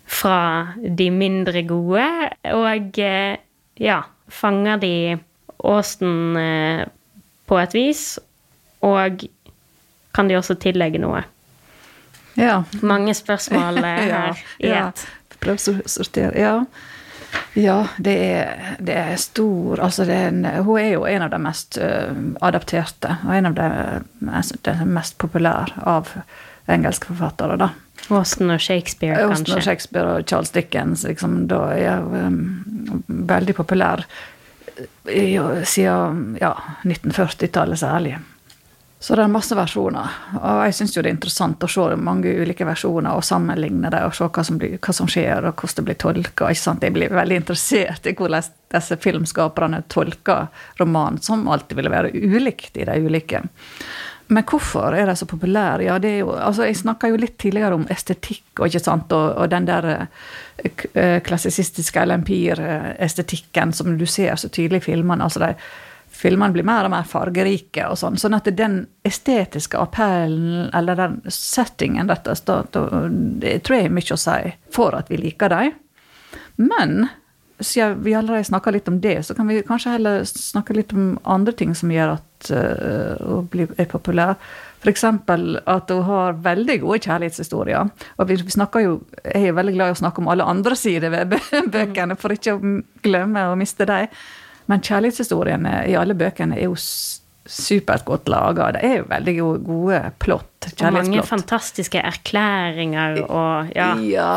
[0.05, 2.07] fra de mindre gode?
[2.53, 3.37] Og eh,
[3.81, 4.95] ja, fanger de
[5.63, 6.85] Austen eh,
[7.47, 8.07] på et vis?
[8.83, 9.25] Og
[10.13, 11.23] kan de også tillegge noe?
[12.39, 12.63] Ja.
[12.81, 14.23] Mange spørsmål her ja,
[14.59, 14.89] i ja.
[15.43, 16.33] Prøv å sortere.
[16.39, 16.57] Ja.
[17.57, 21.31] Ja, det er, det er stor Altså, det er en, hun er jo en av
[21.33, 22.13] de mest uh,
[22.45, 23.69] adapterte, og en av de
[24.25, 26.11] mest, de mest populære av
[26.69, 27.71] engelske forfattere, da.
[28.09, 29.57] Austen og Shakespeare, Austen kanskje.
[29.57, 32.37] og Shakespeare og Charles Dickens, liksom, da er jeg um,
[33.07, 34.03] veldig populær
[35.07, 35.39] i,
[35.69, 38.17] siden ja, 1940-tallet særlig.
[39.03, 40.13] Så det er masse versjoner.
[40.39, 44.15] Og jeg syns det er interessant å se mange ulike versjoner og sammenligne dem og
[44.15, 46.51] se hva som, blir, hva som skjer og hvordan det blir tolka.
[46.53, 50.47] Jeg blir veldig interessert i hvordan disse filmskaperne tolker
[50.79, 53.43] romanen, som alltid vil være ulikt i de ulike.
[54.33, 55.85] Men hvorfor er de så populære?
[55.85, 59.67] Ja, jo, altså jeg snakka jo litt tidligere om estetikk og, sant, og, og den
[59.69, 65.23] der eh, klassisistiske LMPIR-estetikken som du ser så tydelig i filmene.
[65.23, 65.53] altså
[66.13, 67.87] filmene blir mer og mer fargerike.
[67.89, 72.35] og sånn, Sånn at den estetiske appellen, eller den settingen dette
[73.41, 75.73] det tror jeg er mye å si for at vi liker dem.
[76.61, 77.07] Men
[77.59, 81.17] siden vi allerede snakka litt om det, så kan vi kanskje heller snakke litt om
[81.23, 84.35] andre ting som gjør at uh, hun bli, er populær.
[84.83, 85.03] F.eks.
[85.07, 87.91] at hun har veldig gode kjærlighetshistorier.
[88.17, 91.13] Og vi, snakker jo, Jeg er veldig glad i å snakke om alle andre sider
[91.13, 91.37] ved
[91.75, 94.11] bøkene, for ikke å glemme å miste dem.
[94.71, 98.71] Men kjærlighetshistoriene i alle bøkene er jo supert godt laga.
[98.75, 99.37] Det er jo veldig
[99.67, 100.52] gode plott.
[100.83, 103.89] Og mange fantastiske erklæringer og ja.
[103.99, 104.29] ja.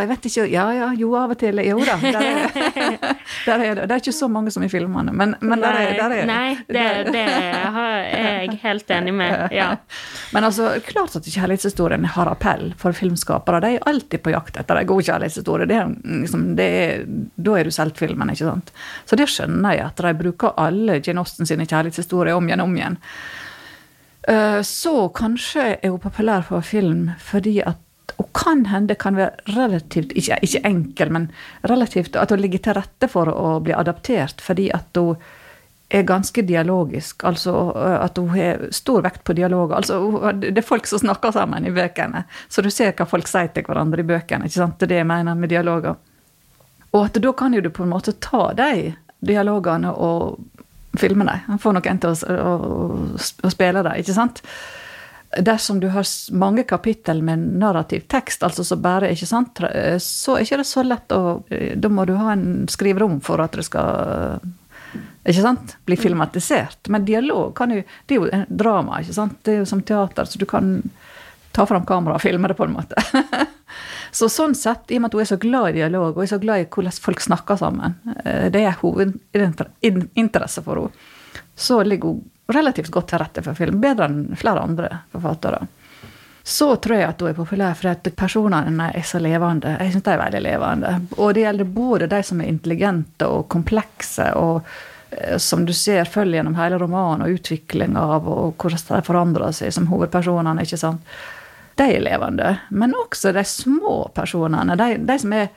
[0.00, 1.60] jeg vet ikke Ja ja, jo, av og til.
[1.66, 1.96] Jo da.
[2.02, 2.96] Der er,
[3.48, 3.86] der er det.
[3.88, 6.56] Det er ikke så mange som i filmene, men, men der er, der er Nei,
[6.66, 9.46] det, det er jeg helt enig med.
[9.54, 9.74] Ja.
[10.32, 13.60] Men altså, klart at kjærlighetshistorien har appell for filmskapere.
[13.60, 15.68] De er alltid på jakt etter en god kjærlighetshistorie.
[15.68, 17.04] Det er, liksom, det er,
[17.36, 18.72] da er du solgt filmen, ikke sant.
[19.08, 22.70] Så det skjønner jeg, at de bruker alle Jane Austen sine kjærlighetshistorier om igjen og
[22.70, 22.98] om igjen.
[24.62, 27.80] Så kanskje er hun populær for film fordi at
[28.16, 31.30] hun kan hende kan være relativt, ikke, ikke enkel, men
[31.66, 35.16] relativt at hun ligger til rette for å bli adaptert fordi at hun
[35.92, 37.24] er ganske dialogisk.
[37.24, 39.74] Altså at hun har stor vekt på dialog.
[39.76, 39.98] Altså,
[40.40, 42.24] det er folk som snakker sammen i bøkene.
[42.48, 44.48] Så du ser hva folk sier til hverandre i bøkene.
[44.48, 44.78] ikke sant?
[44.80, 45.98] Det er det jeg mener med dialoger.
[46.92, 50.40] Og at da kan jo du på en måte ta de dialogene og
[50.98, 51.42] filme dem.
[51.46, 52.54] Han får noen til å, å,
[53.46, 54.42] å spille dem, ikke sant?
[55.32, 56.04] Dersom du har
[56.36, 59.62] mange kapittel med narrativ tekst, altså så bare, ikke sant,
[60.04, 63.56] så er ikke det så lett å Da må du ha en skriverom for at
[63.56, 64.42] det skal
[65.22, 66.90] ikke sant, bli filmatisert.
[66.92, 69.38] Men dialog kan jo Det er jo drama, ikke sant?
[69.44, 70.82] Det er jo som teater, så du kan
[71.52, 72.98] ta fram kamera og filme det, på en måte.
[74.12, 76.28] Så sånn sett, i og med at hun er så glad i dialog, og er
[76.34, 77.94] så glad i hvordan folk snakker sammen,
[78.52, 81.08] det er hovedinteresse for henne,
[81.56, 82.20] så ligger hun
[82.52, 83.80] relativt godt til rette for film.
[83.82, 85.66] Bedre enn flere andre forfattere.
[86.44, 89.76] så tror jeg at hun er populær fordi personene er så levende.
[89.78, 90.94] Jeg syns de er veldig levende.
[91.16, 94.66] Og det gjelder både de som er intelligente og komplekse, og
[95.10, 99.54] eh, som du ser følger gjennom hele romanen, og utviklinga av og hvordan de forandrer
[99.54, 100.66] seg som hovedpersonene.
[100.66, 101.14] ikke sant?
[101.76, 102.56] De er levende.
[102.70, 104.76] Men også de små personene.
[104.76, 105.48] De, de som er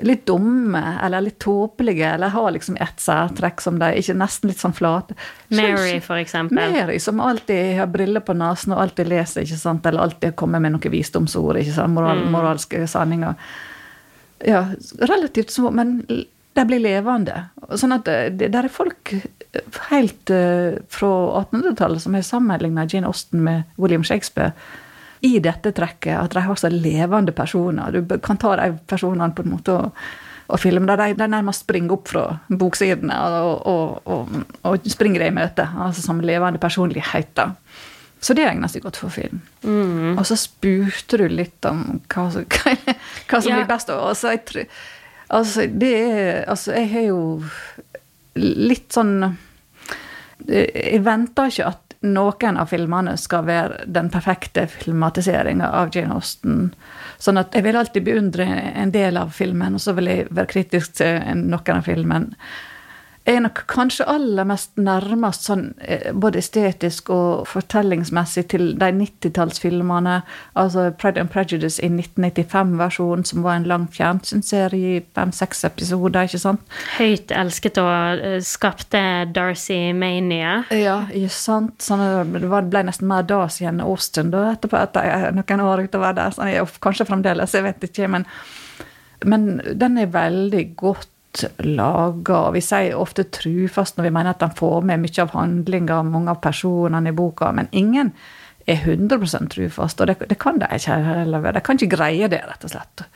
[0.00, 4.60] litt dumme eller litt tåpelige, eller har liksom ett særtrekk som de ikke nesten litt
[4.62, 5.12] sånn flate.
[5.52, 6.56] Mary, for eksempel.
[6.56, 10.62] Mary, som alltid har briller på nesen og alltid leser, ikke sant, eller alltid kommer
[10.64, 12.32] med noen visdomsord, ikke sant, Moral, Mm.
[12.32, 13.34] moralske sanninger.
[14.48, 14.64] Ja,
[14.98, 16.00] relativt små, men
[16.54, 17.50] de blir levende.
[17.76, 19.12] Sånn at det, det der er folk
[19.90, 21.12] helt uh, fra
[21.44, 24.52] 1800-tallet som har sammenligna Jane Austen med William Shakespeare
[25.22, 27.94] i dette trekket, at de har så levende personer.
[27.94, 30.00] Du kan ta de personene på en måte og,
[30.50, 33.16] og filme der de, de nærmest springer opp fra boksidene
[33.46, 33.66] og,
[34.10, 34.34] og,
[34.66, 37.54] og, springer i møte, altså som levende personligheter.
[38.22, 39.40] Så det egner seg godt for film.
[39.62, 40.16] Mm.
[40.16, 42.74] Og så spurte du litt om hva, som- hva,
[43.30, 43.90] hva som blir best.
[43.94, 44.68] Altså, jeg,
[45.28, 47.22] altså, det er Altså, jeg har jo
[48.38, 49.36] litt sånn
[50.48, 56.72] Jeg venter ikke at noen av filmene skal være den perfekte filmatiseringa av Jane Austen.
[57.22, 60.50] Sånn at jeg vil alltid beundre en del av filmen, og så vil jeg være
[60.50, 62.32] kritisk til noen av filmen.
[63.22, 70.16] Er nok kanskje aller mest nærmest sånn eh, både estetisk og fortellingsmessig til de 90-tallsfilmene.
[70.58, 76.42] Altså Pride and Prejudice i 1995-versjonen, som var en lang fjernsynsserie i fem-seks episoder, ikke
[76.42, 76.66] sant?
[76.96, 80.64] Høyt elsket og eh, skapte Darcy Mania.
[80.74, 81.78] Ja, ikke sant?
[81.86, 82.02] Sånn,
[82.34, 86.34] det ble nesten mer Darcy enn Austin da, etterpå, etter noen år utover der.
[86.34, 88.10] Sånn, kanskje fremdeles, jeg vet ikke.
[88.10, 88.26] Men,
[89.22, 91.11] men den er veldig godt
[91.64, 92.50] laga.
[92.54, 96.34] Vi sier ofte trufast når vi mener at han får med mye av handlinga, mange
[96.34, 98.12] av personene i boka, men ingen
[98.66, 101.58] er 100% trufast, og det, det kan de ikke heller være.
[101.58, 103.06] De kan ikke greie det, rett og slett.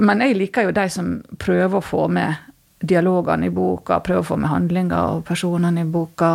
[0.00, 2.48] Men jeg liker jo de som prøver å få med
[2.82, 6.32] dialogene i boka, prøver å få med handlinga og personene i boka,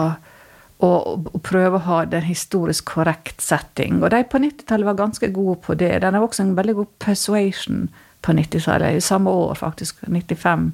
[0.85, 4.03] og, prøve å ha den historisk korrekt setting.
[4.03, 5.95] Og de på 90-tallet var ganske gode på det.
[6.03, 7.87] Den er også en veldig god persuasion
[8.21, 10.71] på 90-tallet, i samme år faktisk, 95,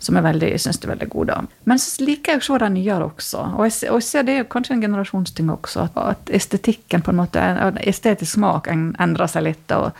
[0.00, 1.36] som er veldig, jeg synes er veldig god da.
[1.68, 4.38] Men så liker jeg å se de nyere også, og jeg, og jeg ser det
[4.40, 7.46] er kanskje en generasjonsting også, at, at estetikken på en måte,
[7.84, 9.92] estetisk smak endrer seg litt, og,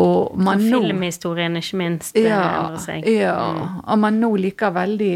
[0.00, 0.80] og man nå...
[0.80, 2.72] Filmhistorien, ikke minst, eh, Ja,
[3.12, 3.38] ja.
[3.84, 5.14] og man nå liker veldig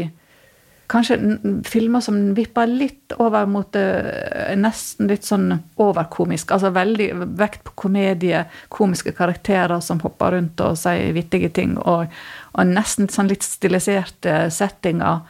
[0.91, 1.15] Kanskje
[1.63, 6.51] filmer som vipper litt over mot det nesten litt sånn overkomisk.
[6.51, 7.07] Altså veldig
[7.39, 12.11] vekt på komedie, komiske karakterer som hopper rundt og sier vittige ting, og,
[12.51, 15.23] og nesten sånn litt stiliserte settinger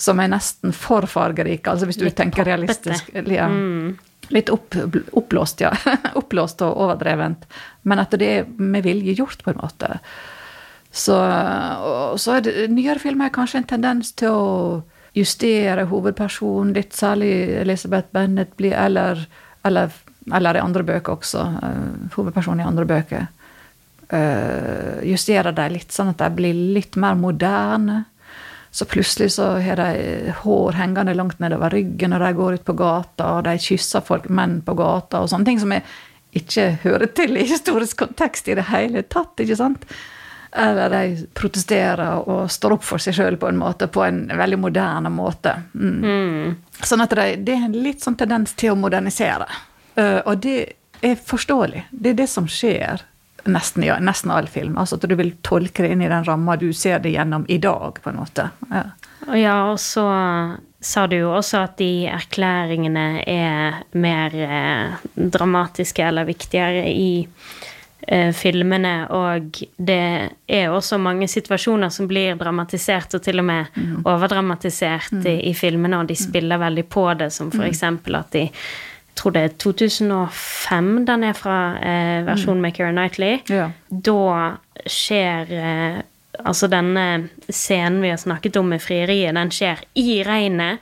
[0.00, 1.70] som er nesten for fargerike.
[1.70, 2.50] Altså hvis du Litt tenker poppete.
[2.50, 3.10] realistisk.
[3.28, 3.48] Ja.
[3.48, 3.96] Mm.
[4.30, 4.76] Litt opp,
[5.12, 5.72] oppblåst, ja.
[6.20, 7.44] oppblåst og overdrevent.
[7.82, 9.98] Men at det er med vilje gjort, på en måte.
[10.90, 14.46] Så, og så er det, nyere filmer kanskje en tendens til å
[15.14, 17.32] justere hovedpersonen litt, særlig
[17.62, 19.22] Elisabeth Bennet blir, eller,
[19.66, 19.94] eller,
[20.32, 21.46] eller i andre bøker også.
[21.62, 23.28] eh, hovedpersonen i andre bøker.
[24.10, 28.00] Uh, justerer de litt, sånn at de blir litt mer moderne.
[28.74, 32.74] Så plutselig så har de hår hengende langt nedover ryggen når de går ut på
[32.78, 35.86] gata, og de kysser folk, menn på gata, og sånne ting som jeg
[36.42, 39.38] ikke hører til i historisk kontekst i det hele tatt.
[39.42, 39.86] ikke sant?
[40.52, 44.58] Eller de protesterer og står opp for seg sjøl på en måte, på en veldig
[44.58, 45.54] moderne måte.
[45.74, 46.56] Mm.
[46.82, 49.46] Sånn at det, det er en litt sånn tendens til å modernisere.
[49.94, 50.58] Uh, og det
[51.06, 51.86] er forståelig.
[51.90, 53.04] Det er det som skjer
[53.48, 54.78] nesten i nesten all film.
[54.78, 57.58] Altså at du vil tolke det inn i den ramma du ser det gjennom i
[57.62, 58.50] dag, på en måte.
[58.70, 58.84] Ja.
[59.28, 60.06] Og ja, og så
[60.80, 67.26] sa du jo også at de erklæringene er mer eh, dramatiske eller viktigere i
[68.06, 70.02] eh, filmene, og det
[70.48, 76.00] er også mange situasjoner som blir dramatisert, og til og med overdramatisert i, i filmene,
[76.00, 78.48] og de spiller veldig på det, som for eksempel at de
[79.10, 83.40] jeg tror det er 2005 den er fra, eh, versjonen med Keira Knightley.
[83.52, 83.66] Ja.
[83.90, 84.56] Da
[84.86, 85.98] skjer eh,
[86.40, 90.78] Altså denne scenen vi har snakket om med frieriet, den skjer i regnet.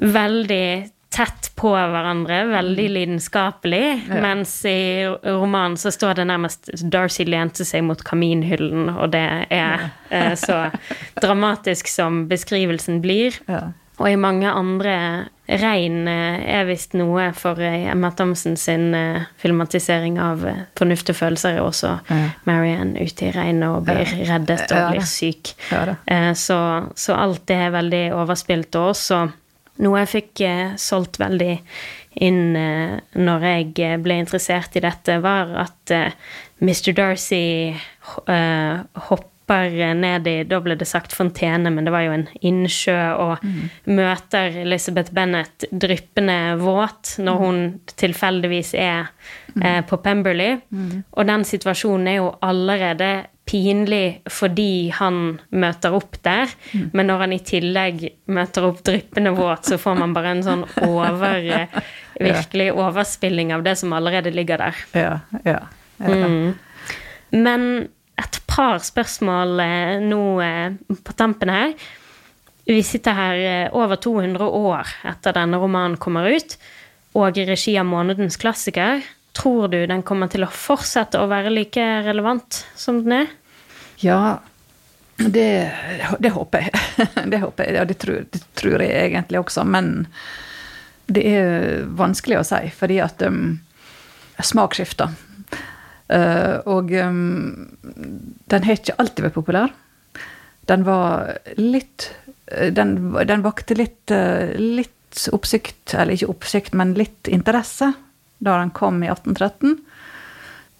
[0.00, 3.84] Veldig tett på hverandre, veldig lidenskapelig.
[4.08, 4.18] Ja.
[4.24, 9.24] Mens i romanen så står det nærmest Darcy lente seg mot kaminhyllen, og det
[9.54, 10.34] er ja.
[10.38, 10.64] så
[11.24, 13.38] dramatisk som beskrivelsen blir.
[13.46, 13.68] Ja.
[14.02, 14.94] Og i mange andre
[15.44, 21.12] Regn eh, er visst noe for eh, Emma Thompson sin eh, filmatisering av eh, Fornuft
[21.12, 22.20] og følelser, er også Ja.
[22.48, 25.52] Marianne ute i regnet og blir reddet og blir syk.
[25.70, 26.58] Eh, Så,
[26.96, 29.20] så alt det er veldig overspilt, og også
[29.82, 31.54] Noe jeg fikk eh, solgt veldig
[32.22, 36.12] inn eh, når jeg eh, ble interessert i dette, var at eh,
[36.62, 36.92] Mr.
[36.94, 37.74] Darcy
[38.14, 43.42] hopper ned i Da ble det sagt fontene, men det var jo en innsjø, og
[43.90, 47.60] møter Elizabeth Bennet dryppende våt når hun
[48.00, 49.10] tilfeldigvis er
[49.60, 50.60] eh, på Pemberley.
[51.12, 53.10] Og den situasjonen er jo allerede
[53.44, 56.52] pinlig fordi han møter opp der,
[56.96, 60.64] men når han i tillegg møter opp dryppende våt, så får man bare en sånn
[60.86, 61.82] over eh,
[62.14, 64.82] Virkelig overspilling av det som allerede ligger der.
[64.94, 65.58] Ja, ja.
[65.98, 66.28] ja.
[67.34, 67.64] Men
[68.22, 71.74] et par spørsmål eh, nå eh, på tampen her.
[72.64, 76.54] Vi sitter her over 200 år etter denne romanen kommer ut,
[77.18, 79.02] og i regi av månedens klassiker.
[79.34, 83.32] Tror du den kommer til å fortsette å være like relevant som den er?
[84.02, 84.38] Ja,
[85.16, 85.72] det,
[86.22, 86.82] det håper jeg.
[87.32, 89.64] Det håper jeg, og det tror, det tror jeg egentlig også.
[89.66, 90.06] Men
[91.10, 93.56] det er vanskelig å si, fordi at um,
[94.38, 95.14] smak skifter.
[96.10, 97.66] Uh, og um,
[98.50, 99.74] den har ikke alltid vært populær.
[100.68, 102.10] Den var litt
[102.44, 102.96] Den,
[103.28, 107.92] den vakte litt, uh, litt oppsikt, eller ikke oppsikt, men litt interesse
[108.44, 109.76] da den kom i 1813.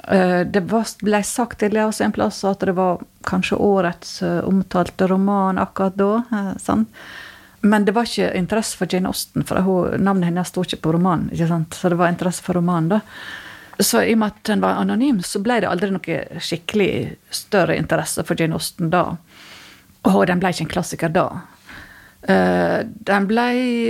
[0.04, 5.60] Uh, det ble sagt tidligere også en plass at det var kanskje årets omtalte roman
[5.62, 6.10] akkurat da.
[6.60, 6.92] sant?
[7.64, 11.30] Men det var ikke interesse for Jane Austen, for navnet hennes sto ikke på romanen.
[11.32, 11.72] ikke sant?
[11.72, 13.00] Så det var interesse for romanen, da.
[13.78, 16.90] Så i og med at den var anonym, så ble det aldri noe skikkelig
[17.32, 19.16] større interesse for Jane Austen da.
[20.04, 21.24] Og den ble ikke en klassiker da.
[22.24, 23.48] Uh, den ble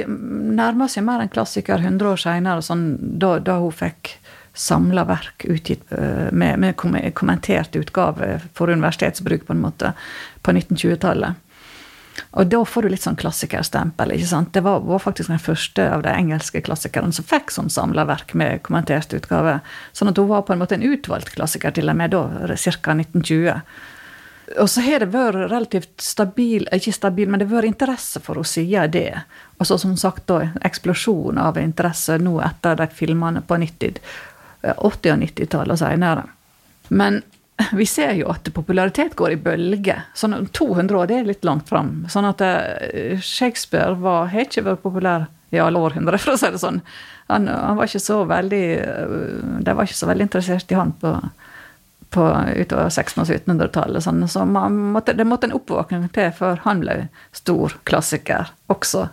[0.09, 2.89] nærma seg mer en klassiker 100 år seinere, sånn,
[3.23, 4.17] da, da, hun fikk
[4.59, 6.75] samla verk utgitt uh, med, med,
[7.15, 9.95] kommentert utgave for universitetsbruk, på en måte,
[10.43, 11.41] på 1920-tallet.
[12.35, 14.15] Og da får du litt sånn klassikerstempel.
[14.15, 14.53] ikke sant?
[14.55, 18.35] Det var, var, faktisk den første av de engelske klassikerne som fikk sånn samla verk
[18.39, 19.61] med kommentert utgave.
[19.95, 22.97] Sånn at hun var på en måte en utvalgt klassiker til og med da, ca.
[22.99, 23.63] 1920.
[24.61, 28.41] Og så har det vært relativt stabil, ikke stabil, men det har vært interesse for
[28.41, 29.09] å si det.
[29.59, 34.01] Og så som sagt da, eksplosjon av interesse nå etter de filmene på 90,
[34.63, 34.77] 80-
[35.15, 36.27] og 90-tallet og seinere.
[36.89, 37.23] Men
[37.79, 40.05] vi ser jo at popularitet går i bølger.
[40.15, 42.05] Sånn 200 år det er litt langt fram.
[42.13, 46.51] Sånn at eh, Shakespeare var, har ikke vært populær i alle århundrer, for å si
[46.51, 46.83] det sånn.
[47.31, 49.13] Han, han, var ikke så veldig eh,
[49.65, 51.15] De var ikke så veldig interessert i han på,
[52.15, 52.25] på
[52.55, 54.05] utover 1600- og 1700-tallet.
[54.05, 54.23] Sånn.
[54.31, 56.97] Så måtte, det måtte en oppvåkning til før han ble
[57.35, 59.09] stor klassiker også.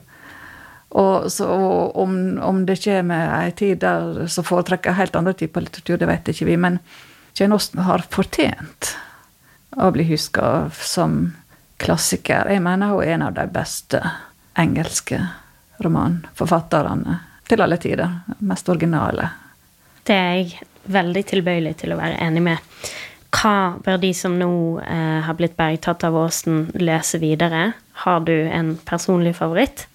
[1.02, 1.48] Og så,
[1.95, 6.34] om, om, det kommer ei tid der så foretrekker helt andre typer litteratur, det vet
[6.34, 6.57] ikke vi.
[6.60, 6.82] men
[7.40, 8.90] Jane Austen har fortjent
[9.80, 11.32] å bli huska som
[11.80, 12.52] klassiker.
[12.52, 14.02] Jeg mener hun er en av de beste
[14.60, 15.22] engelske
[15.82, 18.19] romanforfatterne til alle tider.
[18.44, 19.32] Mest originale.
[20.03, 22.91] Det er jeg veldig tilbøyelig til å være enig med.
[23.32, 24.52] Hva bør de som nå
[24.84, 27.72] eh, har blitt bergtatt av Åsen, lese videre?
[28.03, 29.88] Har du en personlig favoritt?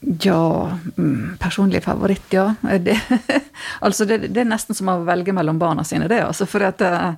[0.00, 2.54] Ja, mm, personlig favoritt, ja.
[2.62, 2.98] Det,
[3.86, 6.20] altså det, det, er nesten som å velge mellom barna sine, det.
[6.26, 7.14] Altså, for at eh,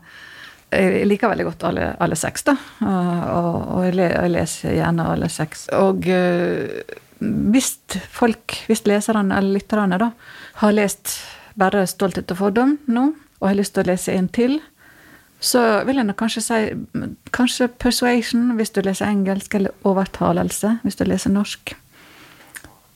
[0.69, 2.55] jeg liker veldig godt alle, alle seks, da.
[2.85, 5.69] Og, og jeg, leser gjerne alle seks.
[5.81, 7.73] Og eh, hvis
[8.15, 10.13] folk, hvis leserne eller lytterne, da,
[10.61, 11.17] har lest
[11.59, 14.61] bare 'Stolthet og fordom' nå, og har lyst til å lese en til,
[15.41, 16.61] så vil jeg kanskje si
[17.33, 21.77] kanskje 'Persuasion' hvis du leser engelsk, eller 'Overtalelse' hvis du leser norsk.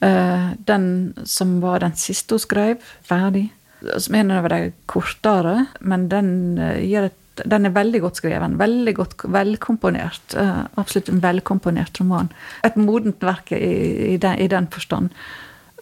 [0.01, 3.51] Eh, den som var den siste hun skrev, ferdig,
[3.97, 8.59] som er en av de kortere, men den, gir et, den er veldig godt skreven.
[8.59, 10.35] Veldig godt velkomponert.
[10.37, 12.29] Uh, absolutt en velkomponert roman.
[12.63, 15.09] Et modent verk i, i, den, i den, forstand.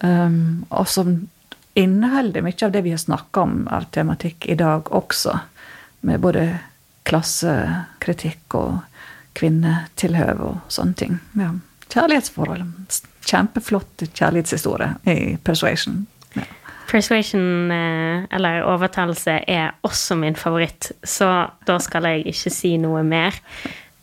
[0.02, 1.28] Um, og som
[1.80, 5.38] inneholder mye av det vi har snakka om av tematikk i dag også.
[6.08, 6.46] Med både
[7.08, 8.80] klassekritikk og
[9.38, 11.20] kvinnetilhøve og sånne ting.
[11.40, 11.54] Ja.
[11.92, 12.68] Kjærlighetsforhold
[13.26, 16.06] kjempeflott kjærlighetshistorie i Persuasion.
[16.34, 16.44] Ja.
[16.92, 23.04] Persuasion, eh, eller overtalelse, er også min favoritt, så da skal jeg ikke si noe
[23.04, 23.38] mer.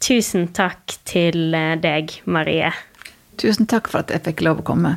[0.01, 2.73] Tusen takk til eh, deg, Marie.
[3.39, 4.97] Tusen takk for at jeg fikk lov å komme.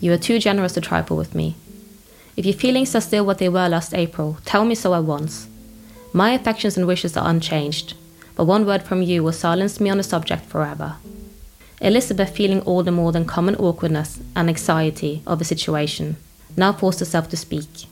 [0.00, 1.56] You are too generous to trifle with me.
[2.36, 5.48] If your feelings are still what they were last April, tell me so at once.
[6.12, 7.94] My affections and wishes are unchanged,
[8.36, 10.96] but one word from you will silence me on the subject forever.
[11.80, 16.16] Elizabeth, feeling all the more than common awkwardness and anxiety of the situation,
[16.56, 17.86] now forced herself to speak,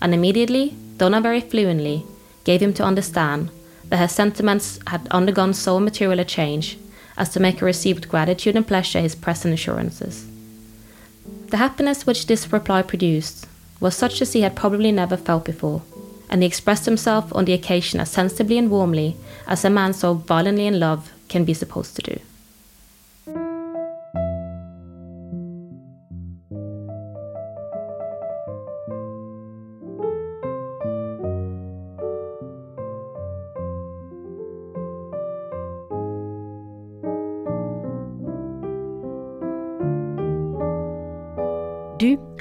[0.00, 2.04] and immediately, though not very fluently,
[2.44, 3.50] gave him to understand
[3.88, 6.78] that her sentiments had undergone so material a change
[7.16, 10.29] as to make her receive with gratitude and pleasure his present assurances.
[11.50, 13.48] The happiness which this reply produced
[13.80, 15.82] was such as he had probably never felt before,
[16.28, 19.16] and he expressed himself on the occasion as sensibly and warmly
[19.48, 22.20] as a man so violently in love can be supposed to do.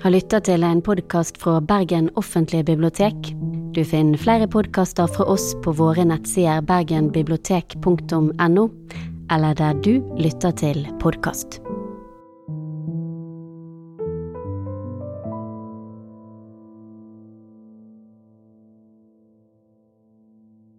[0.10, 3.30] Har lytta til en podkast fra Bergen offentlige bibliotek.
[3.78, 8.66] Du finner flere podkaster fra oss på våre nettsider bergenbibliotek.no,
[9.30, 11.62] eller der du lytter til podkast.